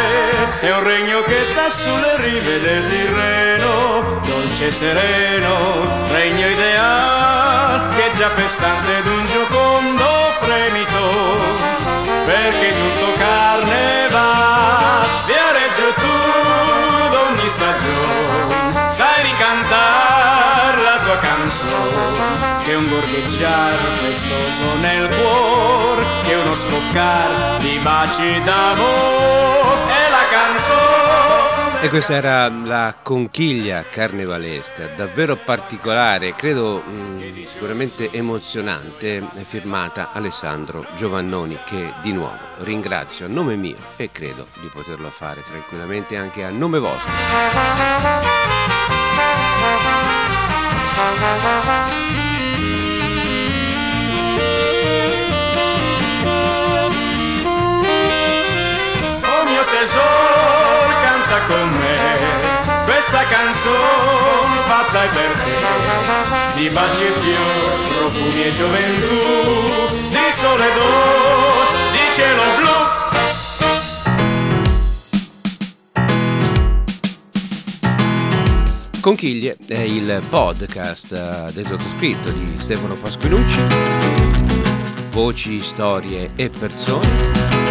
è 0.62 0.72
un 0.72 0.84
regno 0.84 1.24
che 1.24 1.44
sta 1.52 1.70
sulle 1.70 2.16
rive 2.18 2.60
del 2.62 2.90
Tirreno, 2.90 4.22
dolce 4.24 4.68
e 4.68 4.72
sereno, 4.72 6.08
regno 6.10 6.48
ideale, 6.48 7.96
che 7.96 8.12
già 8.16 8.30
festante 8.30 9.02
d'un 9.04 9.26
giocondo 9.28 10.06
fremito, 10.40 11.81
perché 12.26 12.76
giunto 12.76 13.14
carnevale, 13.18 15.08
Viareggio 15.26 15.94
tu 15.96 16.16
d'ogni 17.10 17.48
stagione, 17.50 18.92
sai 18.92 19.22
ricantare 19.24 20.82
la 20.82 20.98
tua 21.04 21.18
canzone, 21.18 22.64
che 22.64 22.72
è 22.72 22.76
un 22.76 22.88
gorgheggiar 22.88 23.78
festoso 24.02 24.76
nel 24.80 25.10
cuore, 25.10 26.06
che 26.24 26.32
è 26.32 26.36
uno 26.42 26.56
scoccar 26.56 27.58
di 27.60 27.80
baci 27.82 28.42
d'amore. 28.44 29.61
E 31.84 31.90
questa 31.90 32.14
era 32.14 32.48
la 32.48 32.96
conchiglia 33.02 33.84
carnevalesca, 33.84 34.90
davvero 34.96 35.36
particolare, 35.36 36.36
credo 36.36 36.80
mh, 36.80 37.48
sicuramente 37.48 38.12
emozionante, 38.12 39.28
firmata 39.42 40.12
Alessandro 40.14 40.86
Giovannoni 40.96 41.58
che 41.66 41.92
di 42.04 42.14
nuovo 42.14 42.38
ringrazio 42.60 43.26
a 43.26 43.30
nome 43.30 43.56
mio 43.56 43.78
e 43.96 44.12
credo 44.12 44.46
di 44.62 44.70
poterlo 44.72 45.10
fare 45.10 45.44
tranquillamente 45.44 46.16
anche 46.18 46.44
a 46.44 46.52
nome 46.52 46.78
vostro. 46.78 47.10
Questa 63.12 63.28
canzone 63.28 64.62
fatta 64.68 65.04
è 65.04 65.10
per 65.10 65.32
te. 65.34 65.52
Di 66.56 66.70
baci 66.70 67.04
e 67.04 67.12
fiori, 67.12 67.94
profumi 67.98 68.44
e 68.44 68.54
gioventù, 68.54 69.16
di 70.10 70.32
sole 70.32 70.66
d'oro, 70.74 71.72
di 71.92 72.00
cielo 72.16 72.44
blu. 72.56 72.70
Conchiglie 79.02 79.58
è 79.68 79.80
il 79.80 80.24
podcast 80.30 81.12
eh, 81.12 81.52
del 81.54 81.66
sottoscritto 81.66 82.32
di 82.32 82.56
Stefano 82.60 82.94
Pasquinucci, 82.96 83.60
voci, 85.10 85.60
storie 85.60 86.32
e 86.36 86.50
persone. 86.50 87.71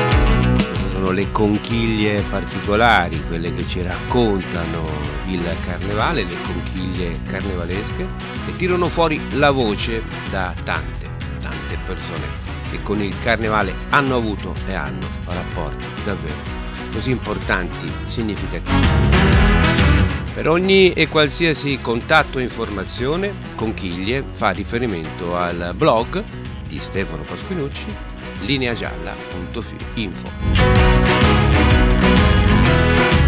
Sono 1.00 1.12
le 1.12 1.32
conchiglie 1.32 2.20
particolari, 2.28 3.24
quelle 3.26 3.54
che 3.54 3.66
ci 3.66 3.80
raccontano 3.80 4.86
il 5.28 5.42
carnevale, 5.64 6.24
le 6.24 6.36
conchiglie 6.42 7.20
carnevalesche, 7.26 8.06
che 8.44 8.56
tirano 8.56 8.90
fuori 8.90 9.18
la 9.38 9.50
voce 9.50 10.02
da 10.28 10.54
tante, 10.62 11.08
tante 11.40 11.78
persone 11.86 12.26
che 12.70 12.82
con 12.82 13.00
il 13.00 13.18
carnevale 13.22 13.72
hanno 13.88 14.16
avuto 14.16 14.52
e 14.66 14.74
hanno 14.74 15.06
rapporti 15.24 15.86
davvero 16.04 16.36
così 16.92 17.12
importanti, 17.12 17.90
significativi. 18.06 18.86
Per 20.34 20.50
ogni 20.50 20.92
e 20.92 21.08
qualsiasi 21.08 21.78
contatto 21.80 22.36
o 22.36 22.42
informazione, 22.42 23.36
Conchiglie 23.54 24.22
fa 24.30 24.50
riferimento 24.50 25.34
al 25.34 25.72
blog 25.74 26.22
di 26.68 26.78
Stefano 26.78 27.22
Pasquinucci, 27.22 27.86
lineagialla.info. 28.42 30.69
Thank 32.70 33.14
you. 33.14 33.19